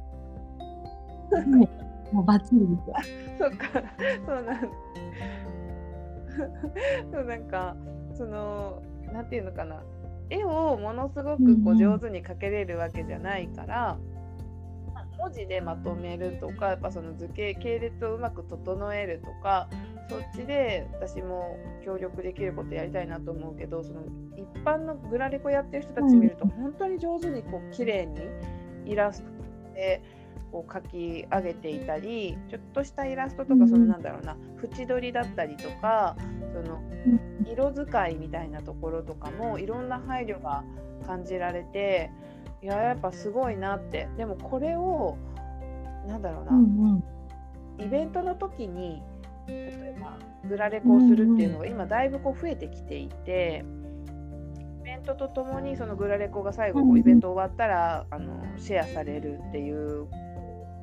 [2.12, 2.96] もうバッチリですよ。
[3.40, 3.82] そっか、
[4.26, 4.60] そうなん。
[7.12, 7.76] そうなんか
[8.14, 9.84] そのなんていうのかな
[10.30, 13.98] 絵をものすごくこう上手に描けれるわけじゃないから。
[14.08, 14.13] うん
[15.24, 19.70] 文字でまとめるとかやっぱその図形系列をうまく整えるとか
[20.10, 24.02] そっちで私も協力できることやりたいなと思うけどその
[24.36, 28.20] 一般のグラレコやってる人たち見ると本当に上手にこう綺麗に
[28.86, 30.04] イラストで
[30.52, 30.82] こう描
[31.24, 36.18] き上げていたりちょっとしたイラストとかそのなんだろうな縁取りだったりとか
[36.54, 36.82] その
[37.50, 40.66] 色使いみたいなところとかもいろんな配慮が
[41.08, 42.12] 感じられて。
[42.64, 44.08] いややっぱすごいなって。
[44.18, 45.18] でもこれを
[46.08, 47.04] なんだろうな、うん
[47.78, 49.04] うん、イベントの時に
[49.48, 53.66] 例えばグラレコをするっていうのが今だいぶこう増えてきていて、
[54.82, 60.08] イベントとともにそのグラレコが最後こうイベント終わったら、あのシェアされるっていう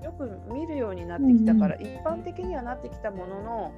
[0.02, 3.72] よく見るようになってきたから、一般的にはなってきたものの、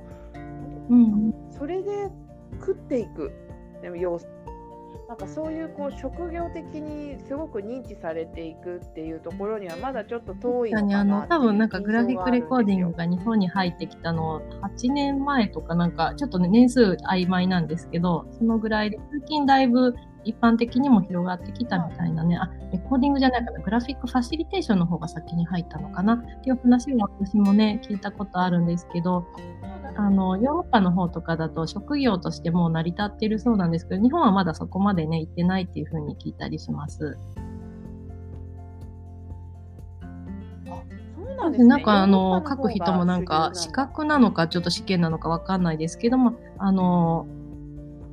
[0.90, 2.08] うん、それで
[2.58, 3.32] 食っていく。
[3.82, 4.18] でも要
[5.08, 26.14] なんかそういうこう職業的にすごく認知されていくっていうところにはまだちょっと遠いのかなあの多分なんかグラフィックレコーディングが日本に入ってきたの8年前とかなんかちょっとね年数曖昧なんですけどそのぐらいで最近だいぶ一般的にも広がってきたみたいなね、あ、レコーディングじゃないかな、グラフィックファシリテーションの方が先に入ったのかな。
[26.14, 29.26] っていう話は私もね、聞いたことあるんですけど、
[29.96, 37.18] あの、ヨーロッパの方とかだと職業としてもう成り立っているそうなんですけど、日本はまだそこまでね、行ってないっていうふうに聞いたりします。
[41.36, 47.26] なんね、なんかあの書く人もなんか資格なのかちょっと試験なのかわかんないですけどもあの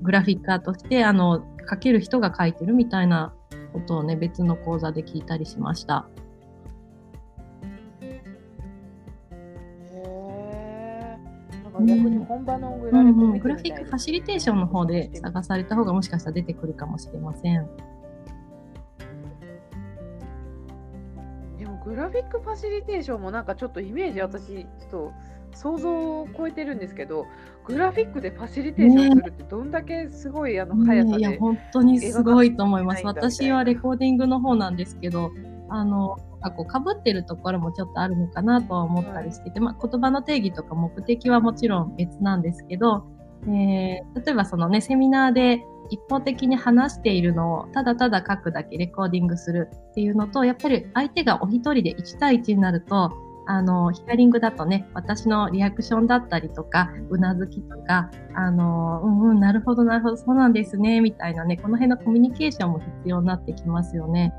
[0.01, 3.33] グラフィッカーとしてあの書ける人が書いてるみたいな
[3.73, 6.07] ことをね、別の講座で聞いたりしました。
[11.79, 17.69] 逆に本場のグラフィック、うんうん、グラフィックファシリテーションの方で探された方がもしかしたら出てくるかもしれません。
[21.57, 25.13] でもグラフィックファシリテーションもなんかちょっとイメージ私ちょっと
[25.53, 27.25] 想像を超えてるんですけど
[27.65, 33.05] グラフィックでファシリテーションするってどんだけすごいあの速さで、ね、いや本当にすごいと思います。
[33.05, 35.31] 私はレコーディングの方なんですけど
[35.69, 43.05] あのかこうかぶってるところもちょっとあるのかなとは思ったりしてて、まあ、言葉の定義とか目的はもちろん別なんですけど、
[43.43, 53.11] えー、例えばそのねセミナーで一方的に話しているのをただただ書くだけレコーディングするっていうのとやっぱり相手がお一人で1対1になると
[53.51, 64.35] あの、ヒアリングだとね、私のリアクションだったりとか、うなずきとか、あの、うんうん、なるほど、なるほど、そうなんですね、みたいなね、この辺のコミュニケーションも必要になってきますよね。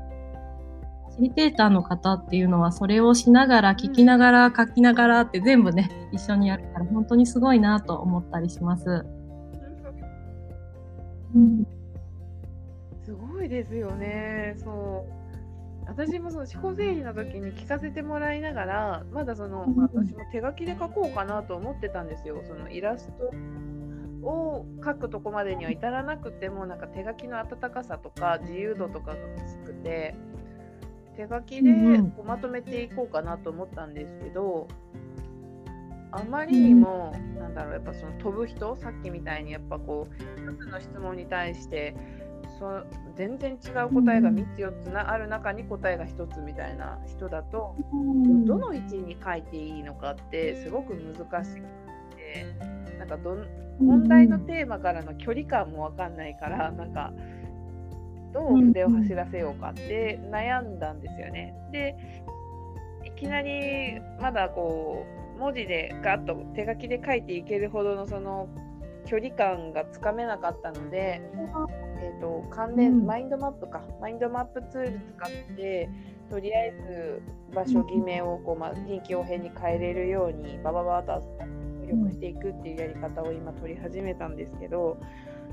[1.09, 9.05] ファシリテーターの方っていうのは、それをしながら、聞きながら、書きながらって全部ね、一緒にやるから、本当にすごいなと思ったりします。
[11.35, 11.67] うん、
[13.03, 14.55] すごいですよね。
[14.57, 15.20] そう。
[15.91, 22.41] 私もその思考整理の時に聞かせてもらいながらまだその、私も手書きで書こうかなと思ってたんですよ。
[22.47, 23.11] そのイラス
[24.21, 30.15] トを書くとこまでには至らなくてもなんか手書きの温かさとか自由度とかが薄くて
[31.17, 31.73] 手書きで
[32.15, 34.69] こうまとめていこうかなと思ったんですけど、
[36.13, 41.95] あまりにも、なんだろうやっぱその飛ぶ人さっきみたいにやっぱこう一つの質問に対して
[42.61, 42.83] そ
[43.15, 47.75] 全然違う答えが3つ4つなある中に答えが1つみたいな人だと、
[48.45, 51.65] どの位置に書いていいのかってすごく難しくて
[52.99, 53.35] なんかど
[53.79, 57.11] 問題のテーマからの距離感も分かんないからなんか
[58.31, 61.55] どう筆を走らせようかって悩んだんですよね。
[61.71, 61.95] で
[63.03, 65.03] いきなりまだこ
[65.35, 68.47] う文字でガッと手書きで書いていけるほどのその
[69.07, 71.23] 距離感がつかめなかったので、
[72.01, 73.81] えーと、関連、うん、マインドマップか。
[73.99, 75.89] マインドマップツール使って
[76.31, 77.21] とりあえず
[77.53, 81.21] 場所決めをこう、まあ、臨機応変に変えれるようにバババと
[81.81, 84.97] 努力していくっていうやり方を今取り始めたんですけど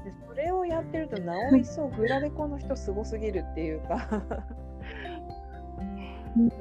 [0.04, 4.22] でそれをやってるとなお一層グラレコの人すごすぎるっていうか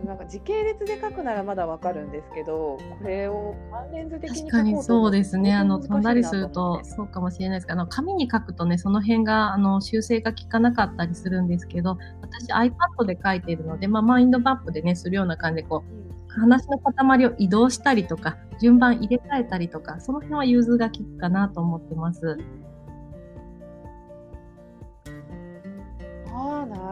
[0.06, 5.54] なんか時系列で書くならまだわかるんですけど、これを関連図的に確かにそうですね。
[5.54, 22.38] あの飛んだりするとそうかもしれないですけど、あの紙に書くとねその辺があの修正が効かなかったりするんですけど、私 iPad で書いているので、まあマインドマップでねするような感じでこう、話の塊を移動したりとか、順番入れ替えたりとか、その辺は融通が効くかなと思ってます。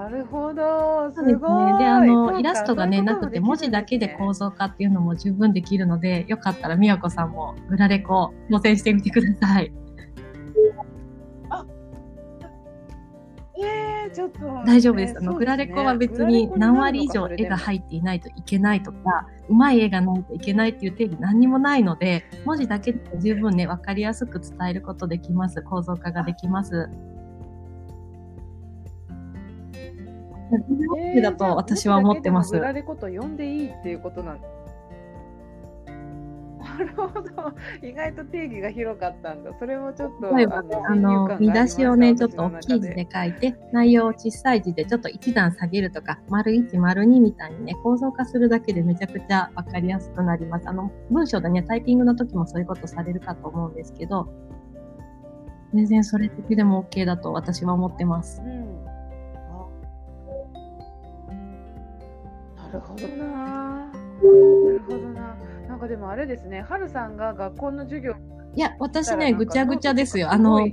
[0.05, 1.11] なるほど。
[1.13, 1.73] すごい。
[1.73, 9.71] で、ね、あの、イラストがね、なくて、文字だけで構造化っていうのも十分できるので、よかったら、みやこさんもグラレコ挑戦してみてください。
[11.49, 11.65] あ
[13.57, 15.15] えー、ちょっと、大丈夫です。
[15.17, 25.61] あの、グラレコは別に何割以上絵が入っていないといけないとか、うまい絵がないといけないっていう定義何にもないので、文字だけで十分ね、わかりやすく伝えることできます。
[25.61, 26.89] 構造化ができます。
[31.15, 32.51] えー、だと私は思ってます。
[32.51, 34.39] グラレコと呼んでいいっていうことなん
[36.77, 37.53] なるほど。
[37.81, 39.51] 意外と定義が広かったんだ。
[39.57, 40.35] それもちょっと。
[40.35, 50.67] 例えば、あの、見出しをね、ちょっと大きい字で書いて、内容を小さい字でちょっと一段下げるとか、丸1、丸2みたいにね、構造化するだけでめちゃくちゃわかりやすくなります。
[50.67, 54.27] あの、文章でね、タイピングの時もそういうことされるかと思うんですけど、
[55.73, 58.41] 全然それだけでも OK だと私は思ってます。
[58.41, 58.54] うん
[62.75, 63.25] るほどな。
[63.25, 65.35] なるほどな。
[65.67, 68.13] なんかでもあれですね、はるさんが学校の授業。
[68.55, 70.31] いや、私ね、ぐちゃぐちゃですよ。
[70.31, 70.59] あの、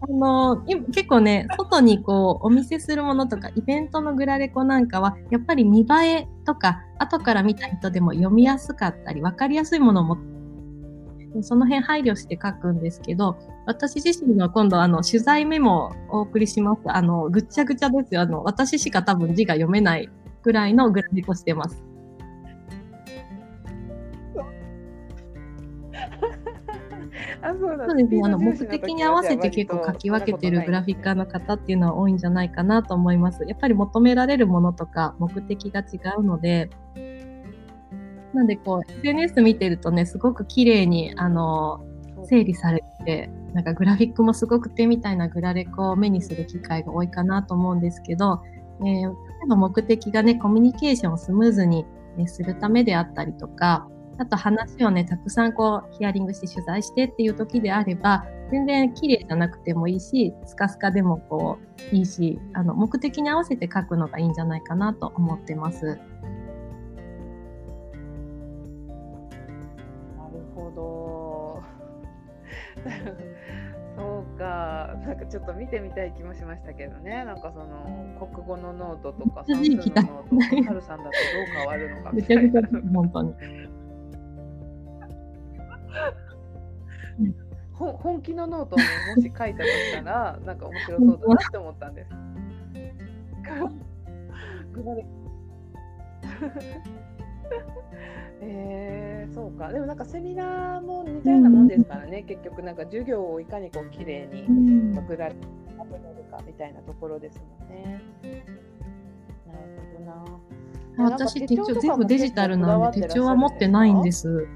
[0.00, 0.62] あの、
[0.92, 10.37] 結構ね、外にこう、お見せするものとか、イベントのグラレコなんかは、やっぱり見栄えとか、後から見た人でも読みやすかったり、わかりやすいものを持って
[11.42, 16.82] その辺配慮して書くんですけど、私自身は今度あの取材メモをお送りします。
[16.86, 18.22] あの、ぐっちゃぐちゃですよ。
[18.22, 20.08] あの、私しか多分字が読めない
[20.42, 21.82] ぐらいのグラフィックをしてます。
[27.42, 28.20] あそうそうですね。
[28.24, 33.44] あの、目的に合わせて結構書き分けてるグラフィッカーの方っていうのは多いんじゃないかなと思います。
[33.46, 36.70] やっぱり求められるものとか目的が違うので、
[38.34, 41.80] なんでこう、SNS 見てるとね、すごく綺麗に、あの、
[42.24, 48.42] 整理されて、なんかグラフィックもすごくてみたいなグラレコを目にする機会が多いかなと思うんですけど、
[48.80, 49.10] えー、例え
[49.48, 61.58] ば目的がね、コミュニケーションをスムーズに、ね、するためであったりとか、あと話をね、たくさんこうヒアリングして取材してっていう時であれば、全然綺麗じゃなくてもいいし、スカスカでもこ
[61.92, 66.00] ういいし、あの目的に合わせて描くのがいいんじゃないかなと思ってます。
[73.96, 79.92] そうか、なんかちょっと見てみたい気もしましたけどね、なんかその国語のノートとか算数のノー
[80.64, 81.14] ト、はるさんだとどう
[81.56, 82.62] 変わるのかみたいな。
[82.92, 83.34] 本当に。
[87.74, 88.84] 本気のノートを、ね、
[89.16, 92.10] もし書いたとしたらなんか面白そうだなって思ったんです。
[98.40, 105.34] えー、そうかでもなんかセミナーも似たようなもんですからね、うん、結局なんか授業をいかにこう綺麗に送られ
[105.76, 108.00] まとめるかみたいなところですもんね。
[109.46, 109.58] なる
[109.92, 111.10] ほどな。
[111.10, 114.46] 私手帳全部デジタルなんで手帳は持ってないんです。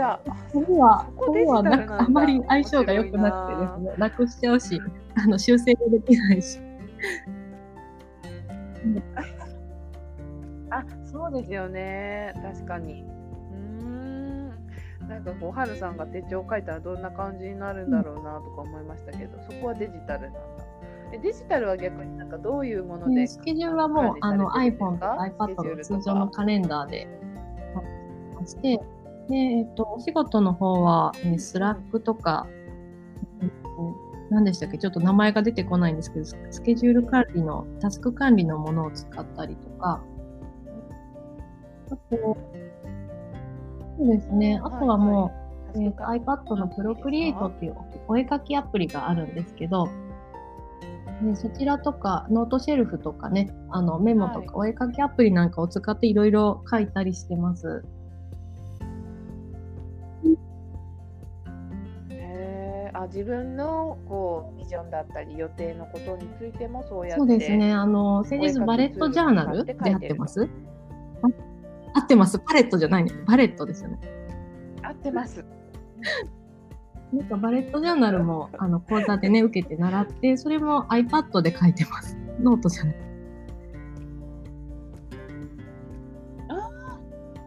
[0.00, 0.20] だ。
[0.52, 4.80] ここは、ここはなんかあまり相性が良くなくてですね、なくしちゃうし、
[5.14, 6.58] あの修正もできないし。
[10.70, 12.32] あ、そうですよね。
[12.42, 13.04] 確かに。
[13.52, 14.48] うん。
[15.08, 20.40] なんかこう、はるさんが手帳書いたらどんな感じになるんだろうなとか思いましたけど、そこはデジタルなんだ。
[21.10, 27.08] デジタルは逆になんかどういうもので、ね、スケジュールはもうあの iPhone と iPad の通常のカレンダーで
[28.40, 28.80] まして、
[29.28, 32.59] で、えっと、お仕事の方は、えー、スラックとか、えっと、
[34.30, 34.78] 何でしたっけ？
[34.78, 40.02] ちょっと名前が出てこないんですけど、スケジュール管理の、タスク管理のものを使ったりとか、
[41.90, 42.16] あと、
[43.98, 45.32] そうですね、あとはも
[45.74, 47.76] う、はいはい、えー、iPad の Procreate っていう
[48.06, 49.88] お絵かきアプリがあるんですけど、
[51.22, 57.84] ね、そちらとか、ノートシェルフとかね、あのメモとか、お絵かきアプリなんかを使っていろいろ書いたりしてます。
[63.02, 67.72] あ自分のこうビジョンだったり予定のことについてもそうやってそうですね。
[67.72, 70.48] あの先日バレットジャーナルで合ってます？
[71.94, 72.38] 合ってます。
[72.38, 73.12] パレットじゃないね。
[73.26, 73.98] バレットですよね。
[74.82, 75.44] 合ってます。
[77.12, 82.16] なんかバレットジャーナルもあの講座でね受けて習ってそれも iPad で書いてます。
[82.40, 82.96] ノートじゃない。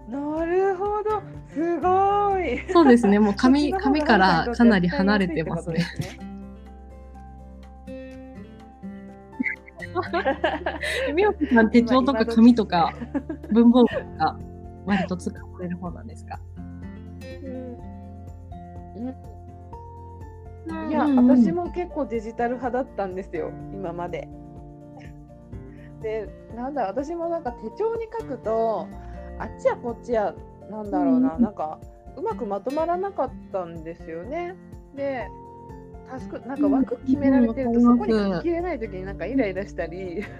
[0.10, 1.22] なるほど。
[1.54, 2.03] すごい。
[2.72, 3.20] そうですね。
[3.20, 5.86] もう紙紙からかなり離れてますね。
[11.16, 12.94] みおこさん手帳とか紙とか
[13.52, 14.40] 文房具とか
[14.86, 16.40] 割と使われる方なんですか？
[20.90, 24.28] いや、私も結構デジタル派だったんですよ今まで。
[26.02, 28.88] でなんだ私もなんか手帳に書くと
[29.40, 30.34] あっちやこっちや
[30.70, 31.80] なんだろうな、うん、なんか
[32.18, 34.56] うまくまとまらなかったんですよね。
[34.96, 35.28] で
[36.10, 40.24] タスクなんか枠決められてると、そこに書ききれない時になんかイライラしたり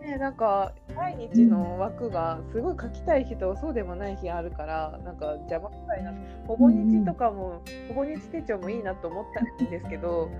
[0.00, 6.12] ね、なんか毎日の枠がすごい書きたい日とそうでもない日あるからなんか邪魔くさいな
[6.46, 9.24] ほぼ日とかも、ほぼ日手帳もいいなと思っ
[9.58, 10.30] たんですけど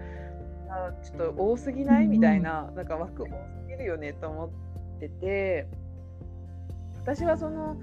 [0.68, 3.32] あちょっと多すぎないみたいななんか枠多す
[3.66, 4.50] ぎるよねと思っ
[5.00, 5.66] てて。
[7.04, 7.76] 私はその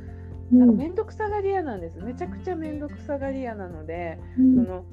[0.51, 4.85] なんか面倒くさがり屋なんです、めちゃくちゃ面倒くさがり屋なので、うん、その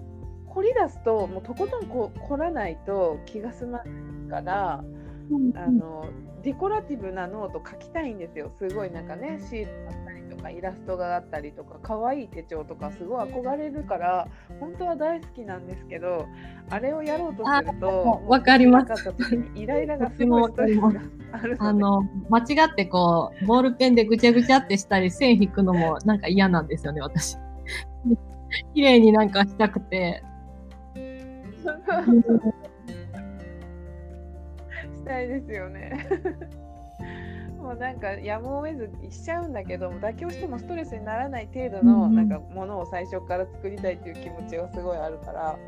[0.46, 4.84] 凝り出すともうとことんこ凝らないと気が済まないから、
[5.30, 6.06] うん、あの
[6.42, 8.52] デコラティブなノート書きたいんですよ。
[8.58, 10.07] すごいなんかねシール
[10.38, 14.28] かイラストがあったりとか可愛い手帳とかすごい憧れるから
[14.60, 16.26] 本当は大好きなんですけど
[16.70, 19.14] あれをやろうとするとわかります
[19.54, 20.90] イライラがすごいストレスが
[21.32, 27.36] ある あの間違ってこうボールペンでぐちゃぐちゃってしたり線引くのもなんか嫌なんですよね私。
[28.74, 30.22] 綺麗になんかしたくて。
[30.94, 31.02] し
[35.04, 36.06] たいですよね。
[37.68, 45.58] もうなんかやむを得ずしちゃうんだけど妥協してもストレスにならない程度のなんかものを最初から作りたいっていう気持ちがすごいあるから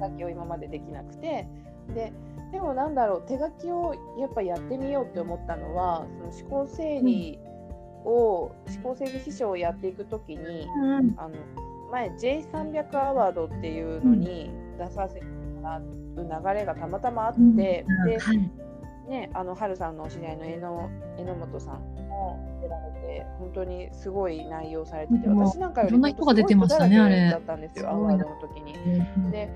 [0.00, 1.46] 妥協今までできなくて。
[1.94, 2.12] で
[2.52, 7.38] でもなんだろう手書きをやっぱやってみようって思ったのはその思考整理
[8.04, 11.34] を、思考整理師匠をやっていく時に、うん、あの
[11.90, 15.82] 前 J300 アワードっていうのに出させてもらう
[16.16, 17.84] 流れがたまたまあって、うん、で、
[18.18, 18.50] はい、
[19.08, 28.72] ね、あの春さんのお知り合いの榎榎本さんも出られて本当にすごい内容されてて私なんかよりいろんな人が出てましたねあれだったんですよアワードの時に。
[29.30, 29.48] で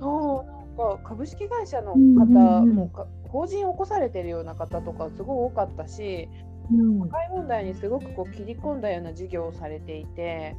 [0.00, 1.96] そうなんか株式会社の方、
[2.62, 6.28] もう法人を起こされてるような方とかすごい多かったし、
[6.72, 10.56] うん、社会問題にすごくこう切り込んだような事業をされていて。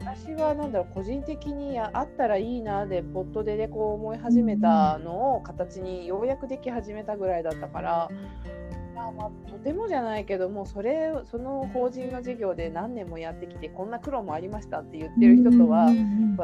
[0.00, 8.08] 私はなんだろう個人的にあったらいいなでポットででこう思い始めたのを形にようやくでき始めたぐらいだったから、
[8.94, 15.90] まあ、まあとてもじゃないけどもそれその法人の事業で何年もやってきてこんな苦労もありましたって言ってる人とは、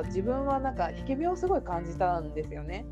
[0.07, 2.87] 自分はなんか引け目をすごい感じたんですよね。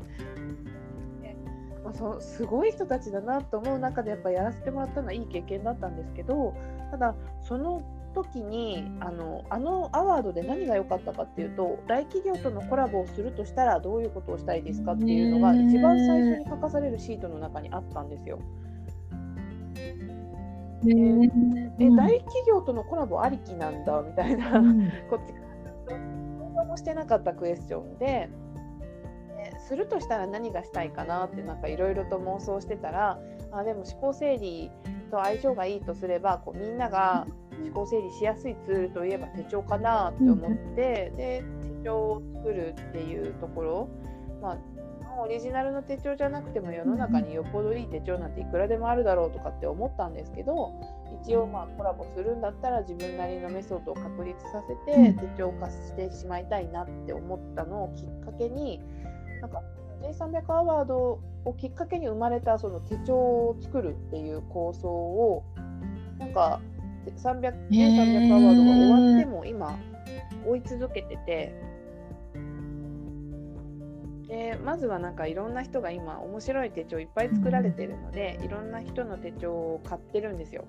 [1.83, 6.53] まあ、そすごい人たちだなと思う中でやっぱやらせてもらったのはいい経験だったんですけど
[6.91, 7.81] ただその
[8.13, 18.39] 時にあのあのアワードで何が良かったかっていうと大企業とのコラボをするとしたらどういうことをしたいですかっていうのが一番最初に書かされるシートの中にあったんですよ。
[20.83, 25.39] ええ大企業とのコラボありきなんだみたいな、うん、 こっちか
[26.55, 28.29] らもしてなかったクエスチョンで。
[29.67, 33.19] するとしたら何がしたいかなってなんかいろいろと妄想してたら
[33.51, 34.71] あでも思考整理
[35.09, 37.27] と相性がいいとすればこうみんなが
[37.61, 41.43] 思考整理しやすいツールといえば手帳かなって思って、うん、で
[41.79, 43.89] 手帳を作るっていうところ、
[44.41, 44.57] まあ、
[45.19, 50.73] オリジナルの手帳じゃなくても世の中によっぽどいい手帳なんていくらでもあるだろうとかって思ったんですけど
[51.23, 58.79] 一応まあコラボするんだったら自分なりのメソッドを確立させて手帳化してしまいたいなって思ったのをきっかけに
[59.41, 59.61] なんか
[60.01, 65.43] J300 アワードをきっかけに生まれたその手帳を作るっていう構想を
[66.17, 66.61] なんか
[67.05, 69.79] 300 J300 アワードが終わっても今
[70.45, 71.71] 追い続けてて。
[74.27, 80.63] でまずはなんかいろんな人が今面白い手帳いっぱい作られてるのでいろんな人の手帳を買ってるんですよ。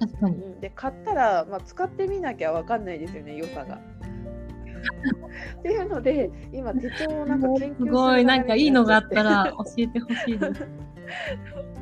[0.00, 3.76] 確かに、で買ったら、まあ、使ってみなきゃ分かんないですよね良さが。
[5.58, 8.24] っていうので今手帳をなんか研究すすごい。
[8.24, 10.66] なんかいいのがあったら教えてほしいです。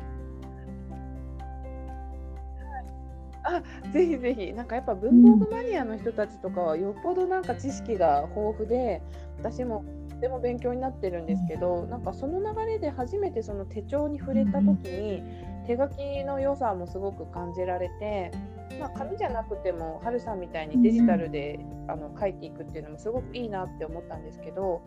[3.47, 4.53] あぜひぜひ。
[4.53, 9.01] なんかやっぱ文房具マニアの人たちとかはよっぽどなんか知識が豊富で
[9.37, 15.23] 私もとても勉強になってるんですけどなんかその流れで初めてその手帳に触れた時に
[15.67, 18.31] 手書きの良さもすごく感じられて、
[18.79, 24.81] まあ、紙じゃなくてもはるさんみたいにデジタルであの書いていくっていうのもすごくいいなって思ったんですけど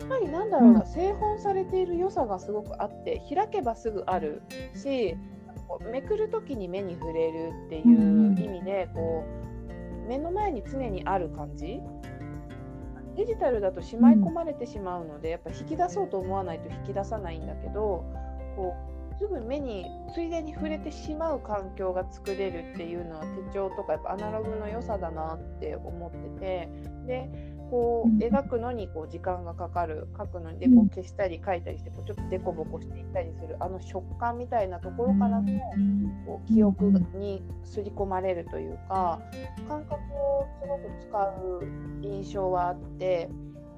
[0.00, 4.42] やっぱりなんだろうな製本されている良さがすごくあって開けばすぐある
[4.74, 5.16] し
[5.90, 9.24] めくる時に目に触れるっていう意味でこ
[10.04, 11.80] う目の前に常にある感じ。
[13.16, 18.04] デジタルだとしまい込まれてしまうのでやっぱ引き出そうと思わないと引き出さないんだけど
[18.56, 18.74] こ
[19.12, 26.68] うすぐ目についでに触れてしまう環境が作れるっていうのは手帳とかやっぱアナログの良さだなって思ってて。
[27.06, 35.60] でこう描くのにこう時間がかかる書くのにでこう消したり書いたりしてこうちょっとデコボコしていったりするあの食感みたいなところからの
[36.26, 39.20] こう記憶に刷り込まれるというか
[39.68, 41.62] 感覚をすごく使う
[42.02, 43.28] 印象はあって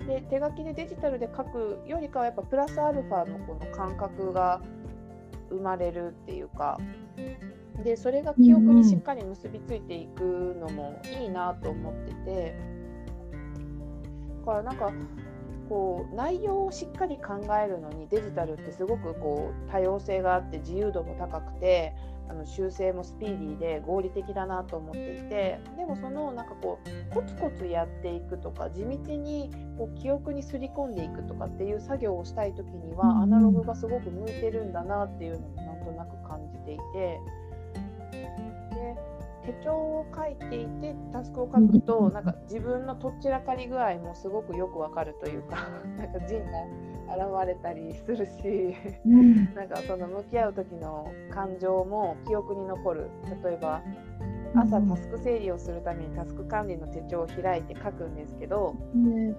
[0.06, 4.60] で手書きでデジタルで書くよりかはやっぱプラスアルファのこの感覚が
[5.50, 6.78] 生まれるっていうか
[7.84, 12.75] でそれが記憶にしっかり結びついていくのもいいなと思ってて。
[14.46, 14.92] からなんか
[15.68, 21.92] こう内容をしっかり考えるのにデジタルってすごくこう多様性があって自由度も高くて
[22.28, 37.20] あの修正もスピーディーで合理的だなと思っていてでもそのなんかこうコツコツやっていくとか地道にこう記憶にすり込んでいくとかっていう作業をしたい時にはアナログがすごく向いてるんだなっていうのもなんとなく感じていて。
[39.46, 48.74] 手帳を書いていてタスクを書くとなんか自分のとっちらかり具合もすごくよくわかるというか なんか陣が現れたりするし、
[49.06, 53.10] うん、なんかその向き合う時の感情も記憶に残る。
[53.44, 53.80] 例えば
[54.54, 59.36] 朝タスク整理をするためにタスク管理の手帳を開いて書くんですけど、うん、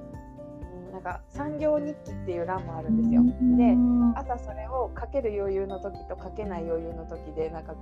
[0.97, 3.21] なんか産業日記っていう欄もあるんですよ。
[3.55, 3.75] で
[4.19, 7.75] 朝それを書ける余裕の時と書けない余裕の時でなんか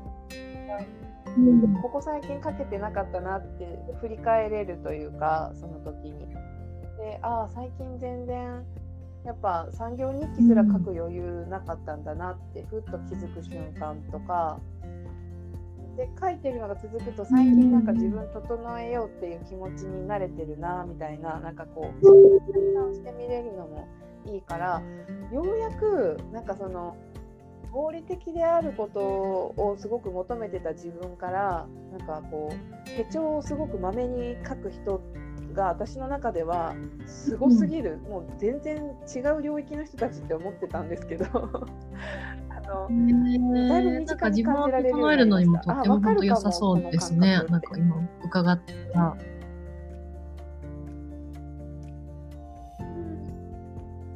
[1.82, 6.28] ここ最近かけてなかったなって振り返れるというかその時に。
[6.97, 8.66] でああ最近全然
[9.24, 14.59] やっぱ産業日記すら書く余裕なかったんだなってふっと気づく瞬間とか
[15.95, 23.87] で書いてるのが続くと最近なんか自分整えようっていう気持ちに慣れてるなみたいななんかこうそういうしてみれるのも
[24.25, 24.81] いいから
[25.31, 26.97] ようやくなんかその
[27.71, 35.01] 合理的であることをすごく求めてた自分からなんかこう手帳をすごくまめに書く人
[35.53, 36.75] が私の中では
[37.05, 38.77] すごすぎる、うん、もう全然
[39.13, 41.25] 違う領域の人たちって思ってたんですけど。
[41.25, 45.05] あの、だいぶ身近に感じられるようになりました。
[45.05, 47.41] 自分を整えるのにもとっても本当良さそうですね。
[47.49, 48.59] なんか今伺っ
[48.93, 49.16] た。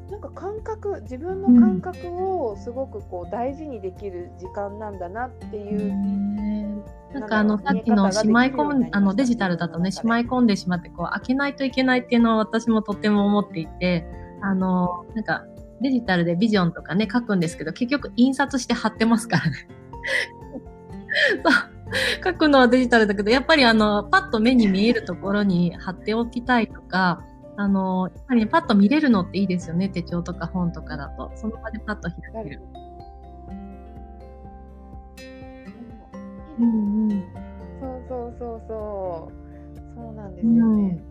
[0.09, 6.39] なんか感覚自分の感覚をすごくこう大事にできる時間なんだなっていう。
[7.13, 14.05] なんかあのさっきのしまい込むあのデジタルだとねしまい込んでしまってこう開けないといけないっていうのは私もとっても思っていて
[14.41, 15.43] あのなんか
[15.81, 19.67] デジタルでビジョンとかね書くんですけど結局印刷して貼ってますからね。
[21.43, 27.23] そう書くのはデジタルだけどやっぱりあのパッと目に見えるところに貼っておきたいとか
[27.61, 29.89] あの、やっぱり、ね、パッと見れるのっていいですよね。
[29.89, 31.29] 手帳とか本とかだと。
[31.35, 32.61] その場でパッと開ける。
[36.57, 37.23] うんうん。
[37.81, 39.79] そうそうそうそう。
[39.93, 41.01] そうなんですよね。
[41.03, 41.08] うん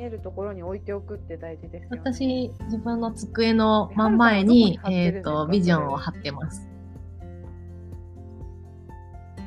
[0.00, 6.66] 見えるところに置いておくって大事です、ね、私自分の机の真ん前にえっ、とビジョンを貼ってます。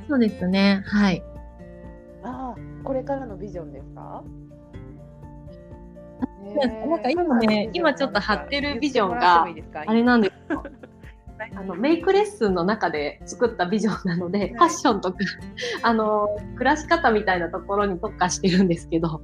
[0.07, 0.83] そうですね。
[0.85, 1.23] はい。
[2.23, 4.23] ああ、これからのビジョンですか？
[6.55, 9.47] なんか今ね、今ちょっと貼ってるビジョンが、
[9.87, 10.63] あれなんですよ。
[11.55, 15.17] あのメイクレッスンの中で作ったビジョンなので、はい、ファッションとか
[15.81, 19.23] あの暮らし方みたいなところに特化してるんですけど。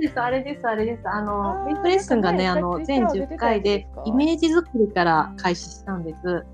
[0.00, 1.08] ですあれですあれです。
[1.08, 6.46] あのメイクレッスンがねあの全10回でイメージ作りから開始したんです。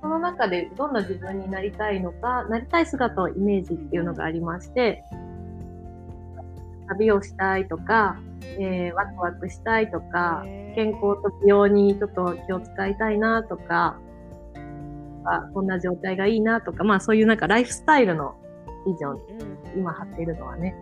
[0.00, 5.02] その中でどんな自分になりたいのかなりたい姿をイメージっていうのがありまして
[6.88, 8.18] 旅をしたいとか、
[8.58, 10.42] えー、ワクワクしたいとか、
[10.74, 13.98] 健康と美容にちょっと気を使いたいなとか、
[15.26, 18.34] あこんな状態がいいなとか、まあそういうなんかライフスタイルの
[18.86, 20.74] ビジョン、うん、今貼っているのはね。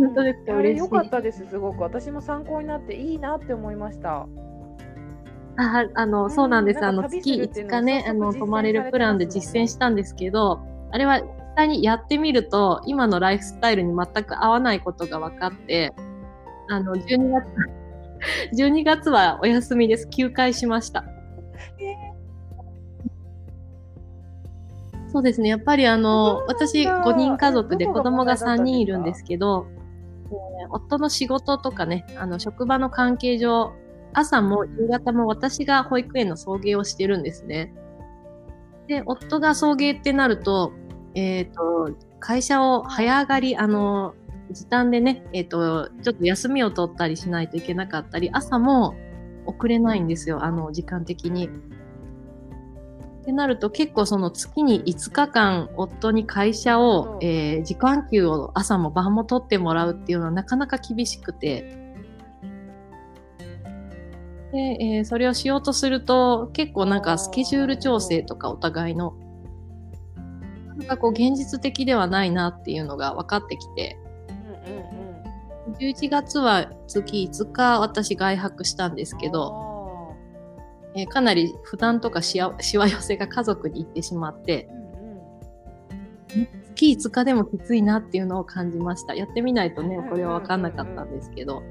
[0.00, 0.54] 本当ですか？
[0.56, 0.78] 嬉しい。
[0.78, 1.82] 良かったです、すごく。
[1.82, 4.26] 私も参考になっていいなって思いました。
[5.56, 6.84] ああの、そうなんです。
[6.84, 15.92] あの、月5日ね、あの、泊まれるプランで実践したんですけど、あれは実際にやってみると、今のライフスタイルに全く合わないことが分かって、
[16.68, 17.46] あの、12月、
[18.56, 20.08] 12月はお休みです。
[20.08, 21.04] 休会しました。
[25.12, 25.48] そうですね。
[25.48, 29.66] やっぱりあの、私5人家族で子供が3人いるんですけど、
[30.70, 33.72] 夫の仕事とかね、あの、職場の関係上、
[34.12, 37.72] 朝も夕方も私が保育園の送迎をしてるんですね。
[38.88, 40.72] で、夫が送迎ってなると、
[41.14, 44.14] えっ、ー、と、会社を早上がり、あの、
[44.50, 48.94] 時短でね、えっ、ー、と、ちょっと休みを取ったりしないといけなかったり、朝も
[49.46, 51.50] 遅れないんですよ、あの、時間的に。
[53.20, 61.78] ってなると結構その月に5日間夫に会社を、えー、時間給を朝も晩も取ってもらうっていうのはなかなか厳しくて、
[64.52, 69.14] で、えー、それをしようとすると、結構なんかスケジュール調整とかお互いの、
[70.76, 73.98] なんかこう現実的ではないなっていうのが分かってきて、
[74.66, 74.82] うんうん
[75.66, 79.69] うん、11月は月5日私外泊したんですけど、
[80.94, 84.68] えー、かなり負担とかしわ寄せが家族に行ってしまって、
[86.34, 89.14] うんうん、月5日でもきついなっていうのを感じました。
[89.14, 91.62] やってみないとね、これは分かんなかったんですけど。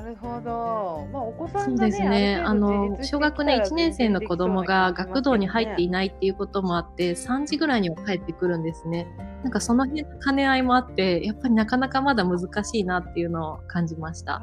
[0.00, 1.06] るほど。
[1.12, 2.42] まあ、お子さん、ね、そうですね。
[2.44, 9.06] あの、小学ね、1年生の子供が学童に入っていないっていうこともあって、3時ぐらいには帰ってくるんですね。
[9.42, 14.42] なんかその辺の兼ね合いもあって、やっぱりなかなかまだ難しいなっていうのを感じました。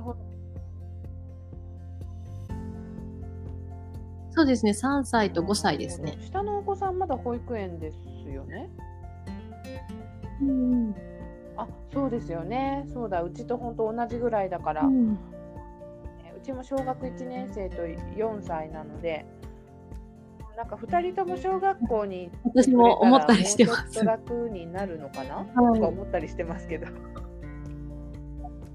[4.31, 6.17] そうですね、3歳と5歳ですね。
[6.21, 7.91] 下のお子さんまだ保育園で
[8.23, 8.69] すよね。
[10.41, 10.95] うん。
[11.55, 12.85] あ、そうですよね。
[12.91, 14.83] そうだ、うちと本当同じぐらいだから。
[14.85, 15.19] うん
[16.43, 19.25] ちも小学1年生と4歳なので
[20.55, 24.05] なんか2人とも小学校に私も思ったりしてます。
[24.05, 26.87] 楽になるのかな、はい、とか思ったりしてますけど。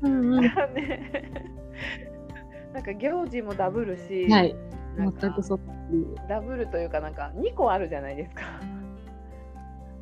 [0.03, 0.51] うんうん、 ね、
[2.75, 4.57] なんか行事もダブるし、はい、
[4.97, 5.59] 全くそ
[6.29, 8.43] ダブルというかなんか2個あるじゃないですか。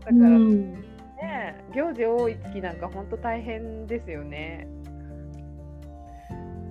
[0.01, 4.67] だから、うん、ね行事多い月なんか本当大変ですよね。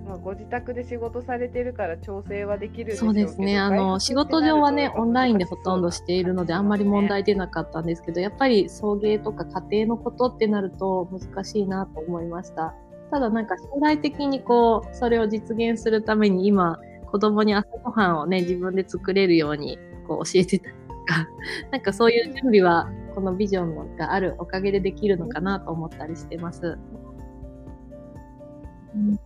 [0.06, 3.58] まあ、ご自宅で仕事されてるから調整はできるそうですね。
[3.58, 12.74] あの、仕事上はね、オンラインでほとんどしているので、あんまり問題出なかったんですけど、やっぱり送迎とか家庭のことってなると難しいなと思いました。
[13.10, 16.78] ただなんか将来的にこう、それを実現するために今、
[17.10, 19.76] 子供に朝ごはんをね、自分で作れるように
[20.06, 21.28] こう教えてたりとか、
[21.72, 26.78] なんかそういう準備はこのビジョンがあるおかげでできるのかなと思ったりしてます。
[28.94, 29.18] うん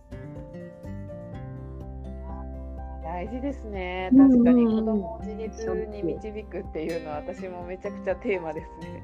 [3.21, 4.09] 大事ですね。
[4.17, 9.03] 確かに子供を自立に導くっていうのは私もめちゃくちゃテーマですね。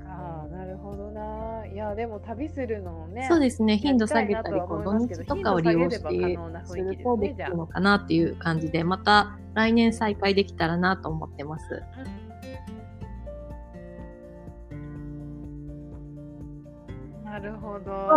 [0.08, 1.66] ああ、なるほどな。
[1.66, 3.26] いや、でも旅するのね。
[3.28, 3.76] そうですね。
[3.76, 11.82] 頻度下げたり、こう土日とかを利用してするとできるのかなっていう感じで、また来年再開できたらなと思ってます。
[12.22, 12.27] うん
[17.38, 18.08] なるほど。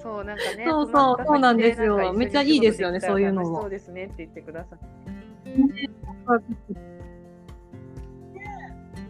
[0.00, 0.64] そう、なんかね。
[0.64, 2.12] そうそう、そうなんですよ。
[2.12, 3.62] めっちゃいいですよね、そういうのも。
[3.62, 4.78] そうですねって言ってください。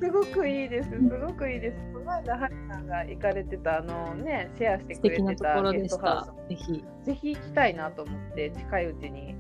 [0.00, 0.90] すごくいいです。
[0.90, 1.78] すごくいいです。
[1.92, 6.48] この間、ハリさんが行かれてた、あのね、シェアしてくれてたゲストハウス。
[6.48, 6.84] ぜひ。
[7.04, 9.34] ぜひ行きたいなと思って、近いうちに。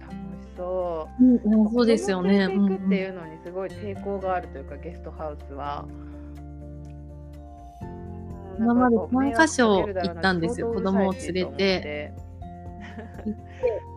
[0.00, 0.16] 楽し
[0.56, 1.24] そう。
[1.24, 2.48] うん、そうですよね。
[2.48, 5.86] 行くっていうのにすごい抵抗があるというか、ゲストハウスは。
[8.58, 12.12] 今まで3箇所行ったんですよ、子供を連れて。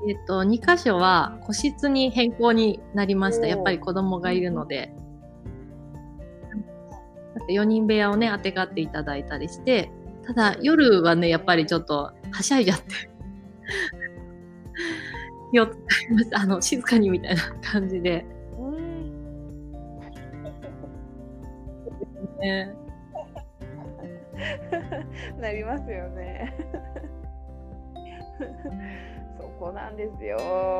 [0.08, 3.48] えっと、2箇所は個室に変更になりました。
[3.48, 4.94] やっぱり子供がいるので。
[7.50, 9.92] 4人部屋をね、あてがっていただいたりして、
[10.26, 12.86] ただ夜はね、やっぱりちょっとはしゃいじゃって。
[15.56, 15.70] よっ
[16.34, 18.26] あの静かにみたいな感じで。
[22.40, 22.87] ね
[25.40, 26.54] なりますよね。
[29.40, 30.38] そこなんですよ。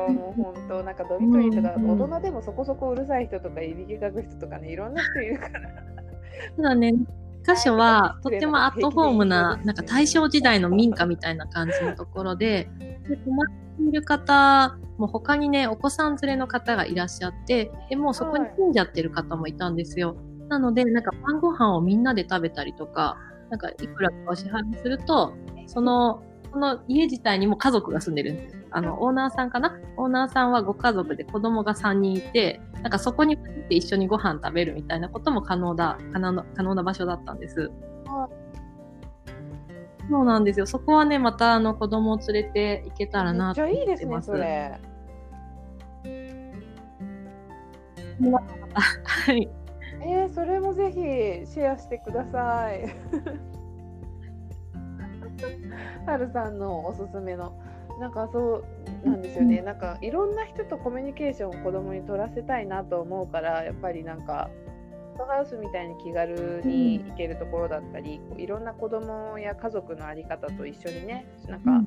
[0.08, 5.60] もう本当なんかドミトリーとか、大人でもそこそこうるさい人とかいびきかく人とかねいろんな人いるから。
[6.56, 6.94] ただね
[7.44, 12.68] 箇所はとってもアットホームななんか大正時代の民家みたいな感じのところで
[13.08, 13.46] で泊まっ
[13.76, 20.16] ている方も他にねお子さん連れの方がいらっしゃってでもそこに住んじゃってる方もいたんですよ。
[20.48, 23.18] なのでなんか晩ご飯をみんなで食べたりとか
[23.50, 25.34] なんかいくらかお支払いすると、
[25.66, 26.22] その、
[26.52, 28.56] その家自体にも家族が住んでるんです。
[28.70, 29.78] あの、オーナーさんかな？
[29.96, 37.70] オーナーさんはご家族で子供が3人いて、なんかそこに行って一緒にご飯食べるみたいなことも可能だ、可能可能な場所だったんです。
[40.10, 40.66] そうなんですよ。
[40.66, 43.82] そこはね、またあの子供を連れて行けたらなと思ってます。
[43.82, 44.80] めっちゃいいですね、それ。
[49.04, 49.48] はい。
[50.00, 52.84] えー、それもぜひシェアしてください。
[56.06, 57.52] はるさんのおすすめの
[58.00, 58.64] なんかそ
[59.04, 64.50] うなんですよね、なんかいろんな人とコミュニケーションを子供に取らせたいなと思うからやっぱりなんか
[65.26, 71.84] ハウスみたいに気軽に行けるところだったり、いろんな子供や家族の在り方と一緒にねなんか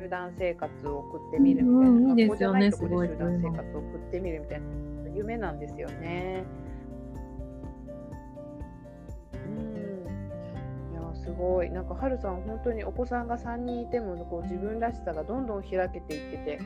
[0.00, 4.66] 集団生活を送ってみるみたいな、うん、いいですよね集団生活を送ってみるみたいな
[5.14, 6.44] 夢なんですよね。
[11.26, 11.70] すごい。
[11.70, 16.60] なんかはるさん本当にお子さんが3人いてもこう自分らしさがどんどん開けていってて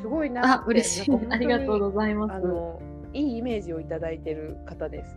[0.00, 1.10] すごいなってあ嬉しい。
[1.30, 2.32] ありがとうございます。
[2.34, 2.80] あの
[3.12, 5.16] いいイメージをいただいてる方です。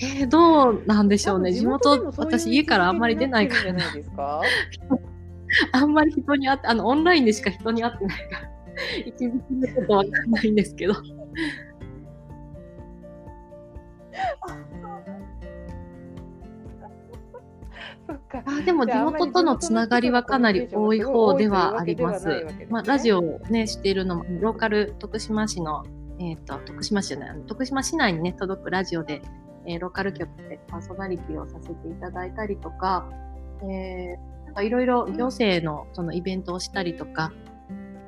[0.00, 1.52] えー、どうなんでしょうね。
[1.52, 3.72] 地元私家からあんまり出ないから。
[3.72, 4.40] ないですか？
[5.72, 8.50] あんまり人に会ってあのオンラインでしか人に会ってないから。
[9.06, 10.94] 一時のことわかんないんですけど
[18.44, 22.46] あでも地元とのつながりはかなり多い方ではあります。
[22.68, 25.84] まあ、ラジオをね、しているのも、ローカル徳島市の、
[26.18, 29.22] えっ、ー、と、徳島市じゃない、徳島市内にね、届くラジオで、
[29.66, 33.08] えー、ローカル局でパーソナリティをさせていただいたりとか、
[33.62, 37.32] えー、なんかいろいろ行政のそのイベントをしたりとか、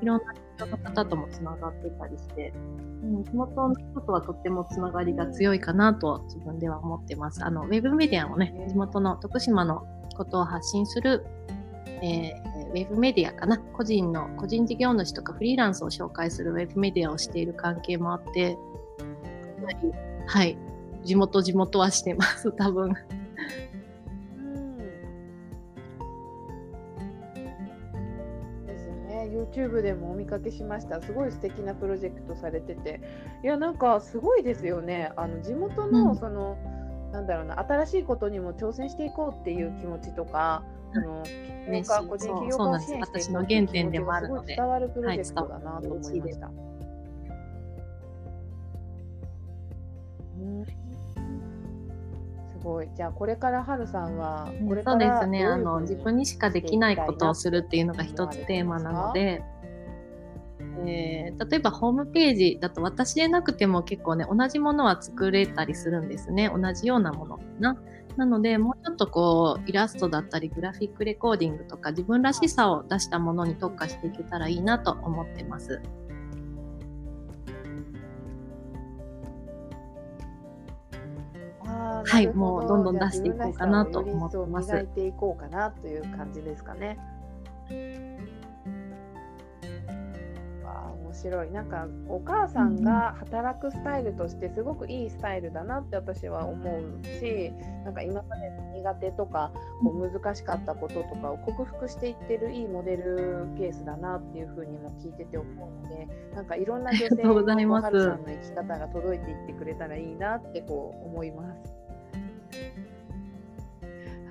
[0.01, 2.53] いろんな人の方ともつながってたりして、
[3.03, 7.43] うん、地元の人とはとってもつながりが強いかなと自分では思ってます。
[7.43, 9.85] あの、ウェブメディアもね、地元の徳島の
[10.17, 11.25] ことを発信する、
[12.01, 13.57] えー、ウェブメディアかな。
[13.57, 18.57] 個人の、個人事業主とかフリーランスを紹介するウェブメディアをしている関係もあって、
[20.27, 20.57] はい、
[21.03, 22.93] 地元地元はしてます、 多分。
[29.27, 31.01] YouTube でもお見かけしました。
[31.01, 33.01] すごい素敵なプロジェクトされてて。
[33.43, 35.11] いやなんかすごいですよね。
[35.15, 36.57] あの地元のその、
[37.11, 41.31] なんだろうな新しいことにも挑戦していこうっていう気持ちとか、その起
[41.71, 46.51] 業家個人起業家を支援していこうっていう気持ちがすごい伝わるプロジェクトだなと思いました。
[50.37, 50.65] うん。
[50.65, 50.73] す
[52.63, 52.89] ごい。
[52.95, 55.45] じゃあこれからはるさんはこれそうですね。
[55.45, 59.43] あの自分にしかできないことをするっていうのが一つテーマなので。
[60.85, 67.77] えー、例えばホームページだと私でなくても結構ね同じものは作れたりするんですね同じようなものな。
[68.17, 75.81] なのでもうちょっとこうイラストだったりグラフィックレコーディングとか自分らしさを出したものに特化していけたらいいなと思ってます。
[82.07, 84.71] はい、もうどんどん出していこうかなと思ってます。
[84.71, 86.97] 磨いていこうかなという感じですかね。
[91.13, 91.51] 白い。
[91.51, 97.51] なんかお母さんが働くスタイルとしてすごくいいスタイルだなって私は思うし
[97.83, 99.51] なんか今まで苦手とか
[99.83, 107.15] こう難しかったこととかを克服していってるいいモデルケースだなっていうふうにも聞いてて思うのでなんかいろんな女性
[107.55, 111.73] にはるさんの生き方が届いていってくれたらいいなってこう思います。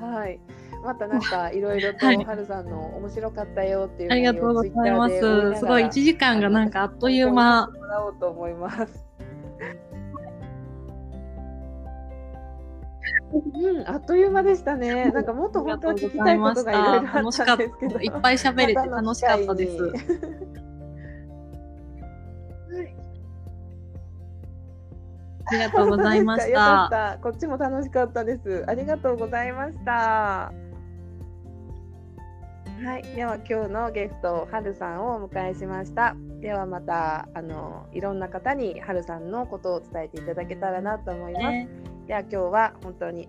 [0.00, 0.38] はい
[0.82, 5.18] またなんかいろいろとはるさんの面白かったよっていう、ありがとうございます。
[5.58, 7.66] すごい1時間がなんかあっという間。
[7.66, 9.06] もらおうと思います。
[13.54, 15.10] うん、あっという間でしたね。
[15.10, 19.76] なんかもっと本当は聞きたいことがいろいろあったんですけど、いっぱい喋れて楽しかったです。
[25.48, 27.18] ありがとうございまし た。
[27.22, 28.64] こっちも楽しかったです。
[28.66, 30.52] ありがとうございました。
[32.84, 36.14] はい、では今日のゲストはるさんをお迎えしました。
[36.40, 41.44] ではまたあのいろんな方にはるさんのことを伝えていただけたらなと思います。
[42.06, 43.28] では今日は本当に。